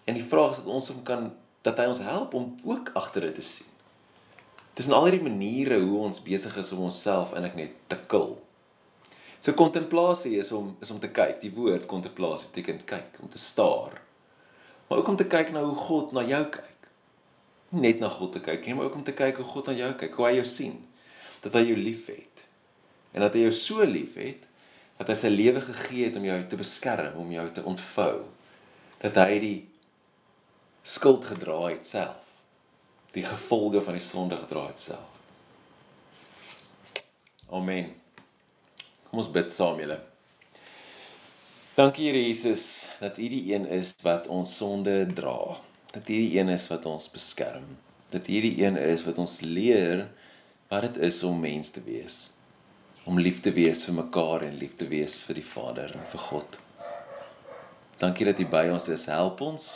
En 0.07 0.15
die 0.15 0.25
vraag 0.25 0.55
is 0.55 0.61
dat 0.63 0.73
ons 0.79 0.91
hom 0.91 1.03
kan 1.07 1.31
dat 1.65 1.79
hy 1.81 1.87
ons 1.91 2.03
help 2.03 2.35
om 2.37 2.51
ook 2.63 2.93
agter 2.95 3.27
dit 3.27 3.39
te 3.39 3.43
sien. 3.43 3.71
Dis 4.77 4.87
in 4.87 4.93
al 4.95 5.07
hierdie 5.07 5.25
maniere 5.25 5.79
hoe 5.81 6.03
ons 6.05 6.21
besig 6.23 6.53
is 6.61 6.69
om 6.75 6.85
onsself 6.87 7.33
eintlik 7.33 7.57
net 7.57 7.79
te 7.91 7.97
kil. 8.11 8.35
So 9.41 9.55
kontemplasie 9.57 10.37
is 10.37 10.51
om 10.55 10.75
is 10.83 10.91
om 10.93 10.99
te 11.01 11.09
kyk. 11.09 11.39
Die 11.41 11.53
woord 11.53 11.87
kontemplasie 11.89 12.49
beteken 12.51 12.83
kyk, 12.85 13.17
om 13.23 13.31
te 13.31 13.41
staar. 13.41 13.97
Maar 14.87 15.01
ook 15.01 15.07
om 15.07 15.17
te 15.19 15.27
kyk 15.27 15.51
na 15.51 15.63
hoe 15.65 15.75
God 15.75 16.13
na 16.15 16.23
jou 16.27 16.43
kyk. 16.53 16.76
Nie 17.69 17.83
net 17.83 17.99
na 17.99 18.09
God 18.09 18.35
te 18.37 18.41
kyk 18.43 18.65
nie, 18.65 18.75
maar 18.77 18.87
ook 18.87 18.99
om 18.99 19.03
te 19.03 19.15
kyk 19.15 19.41
hoe 19.41 19.47
God 19.47 19.71
na 19.71 19.75
jou 19.75 19.89
kyk, 19.99 20.13
hoe 20.15 20.27
hy 20.29 20.35
jou 20.39 20.45
sien. 20.47 20.77
Dat 21.43 21.57
hy 21.57 21.65
jou 21.67 21.79
liefhet. 21.79 22.45
En 23.11 23.25
dat 23.25 23.35
hy 23.35 23.47
jou 23.47 23.55
so 23.55 23.87
liefhet 23.87 24.45
dat 24.97 25.11
hy 25.11 25.15
sy 25.19 25.29
lewe 25.29 25.61
gegee 25.61 26.07
het 26.07 26.15
om 26.17 26.25
jou 26.25 26.37
te 26.49 26.57
beskerm, 26.57 27.19
om 27.21 27.29
jou 27.31 27.45
te 27.53 27.63
ontvou. 27.69 28.23
Dat 29.03 29.19
hy 29.21 29.37
die 29.43 29.57
skuld 30.87 31.27
gedra 31.29 31.59
het 31.67 31.85
self. 31.87 32.23
Die 33.13 33.25
gevolge 33.25 33.81
van 33.85 33.97
die 33.97 34.03
sonde 34.03 34.37
gedra 34.39 34.67
het 34.71 34.81
self. 34.81 35.13
Amen. 37.53 37.93
Kom 39.07 39.21
ons 39.21 39.31
bid 39.31 39.53
saam 39.53 39.79
julle. 39.79 40.01
Dankie 41.77 42.09
Here 42.09 42.19
Jesus 42.25 42.87
dat 42.99 43.19
U 43.21 43.27
die 43.29 43.43
een 43.53 43.67
is 43.69 43.93
wat 44.01 44.27
ons 44.33 44.55
sonde 44.57 45.05
dra. 45.13 45.37
Dat 45.97 46.09
U 46.09 46.13
die 46.13 46.37
een 46.37 46.49
is 46.53 46.67
wat 46.69 46.85
ons 46.85 47.09
beskerm. 47.09 47.65
Dat 48.09 48.27
U 48.27 48.41
die 48.41 48.63
een 48.63 48.77
is 48.77 49.01
wat 49.03 49.17
ons 49.17 49.39
leer 49.41 50.05
wat 50.69 50.81
dit 50.81 50.97
is 50.97 51.23
om 51.23 51.39
mens 51.39 51.69
te 51.73 51.81
wees. 51.81 52.29
Om 53.03 53.17
lief 53.19 53.39
te 53.41 53.49
wees 53.51 53.81
vir 53.81 53.95
mekaar 53.97 54.43
en 54.45 54.59
lief 54.61 54.75
te 54.77 54.85
wees 54.87 55.15
vir 55.25 55.39
die 55.39 55.45
Vader 55.45 55.95
en 55.97 56.03
vir 56.11 56.21
God. 56.21 56.57
Dankie 57.97 58.27
dat 58.29 58.37
U 58.39 58.45
by 58.45 58.67
ons 58.75 58.85
is. 58.93 59.07
Help 59.09 59.41
ons 59.41 59.71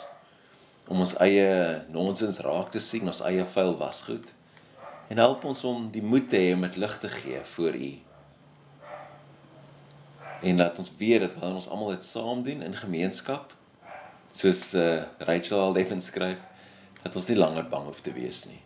om 0.86 1.02
ons 1.02 1.14
eie 1.24 1.48
nonsens 1.90 2.38
raak 2.46 2.70
te 2.70 2.82
sien, 2.82 3.08
ons 3.10 3.24
eie 3.26 3.42
vuil 3.56 3.74
wasgoed. 3.80 4.30
En 5.10 5.18
help 5.18 5.42
ons 5.50 5.64
om 5.66 5.88
die 5.90 6.04
moed 6.06 6.28
te 6.30 6.38
hê 6.38 6.52
om 6.54 6.62
dit 6.68 6.78
lig 6.78 6.94
te 7.02 7.10
gee 7.16 7.40
voor 7.56 7.80
U. 7.80 7.90
En 10.42 10.62
laat 10.62 10.78
ons 10.78 10.94
weet 11.02 11.26
dat 11.26 11.34
wanneer 11.34 11.58
ons 11.64 11.68
almal 11.68 11.96
dit 11.96 12.06
saam 12.06 12.46
doen 12.46 12.62
in 12.62 12.78
gemeenskap, 12.78 13.56
soos 14.32 14.72
uh, 14.74 15.04
Rachel 15.28 15.60
al 15.60 15.76
efens 15.76 16.08
skryf, 16.10 16.40
dat 17.02 17.16
ons 17.16 17.28
nie 17.28 17.38
langer 17.38 17.68
bang 17.68 17.86
hoef 17.88 18.00
te 18.00 18.14
wees 18.16 18.44
nie. 18.48 18.60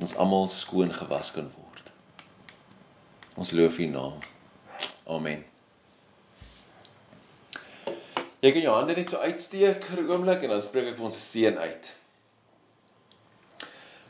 Ons 0.00 0.16
almal 0.16 0.48
skoon 0.48 0.92
gewas 0.94 1.32
kan 1.34 1.50
word. 1.56 1.92
Ons 3.38 3.52
loof 3.52 3.78
U 3.78 3.86
naam. 3.90 4.18
Amen. 5.08 5.44
Jy 8.38 8.52
kan 8.54 8.62
jou 8.62 8.74
hande 8.74 8.94
net 8.94 9.10
so 9.10 9.18
uitsteek 9.18 9.84
vir 9.84 10.02
'n 10.02 10.10
oomblik 10.10 10.42
en 10.42 10.50
dan 10.54 10.62
spreek 10.62 10.92
ek 10.92 10.96
vir 10.96 11.04
ons 11.04 11.30
seën 11.30 11.58
uit. 11.58 11.94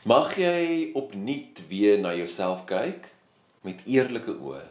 Mag 0.05 0.37
jy 0.37 0.91
opnuut 0.93 1.61
weer 1.67 1.97
na 1.99 2.13
jouself 2.13 2.65
kyk 2.65 3.13
met 3.65 3.81
eerlike 3.85 4.31
oë 4.31 4.61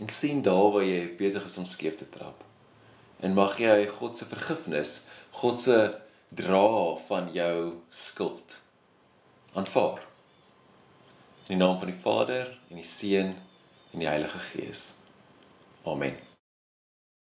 en 0.00 0.08
sien 0.08 0.42
daar 0.42 0.72
waar 0.74 0.84
jy 0.84 1.16
besig 1.16 1.44
is 1.44 1.56
om 1.56 1.64
skeef 1.64 1.96
te 1.96 2.08
trap. 2.10 2.44
En 3.22 3.36
mag 3.38 3.54
jy 3.62 3.86
God 3.86 4.18
se 4.18 4.26
vergifnis, 4.26 4.96
God 5.38 5.60
se 5.62 5.78
dra 6.34 6.66
van 7.06 7.30
jou 7.34 7.78
skuld 7.88 8.58
aanvaar. 9.54 10.02
In 11.46 11.54
die 11.54 11.60
naam 11.62 11.78
van 11.78 11.92
die 11.92 12.00
Vader 12.02 12.50
en 12.70 12.82
die 12.82 12.88
Seun 12.88 13.34
en 13.92 14.02
die 14.02 14.10
Heilige 14.10 14.42
Gees. 14.50 14.94
Amen. 15.84 16.31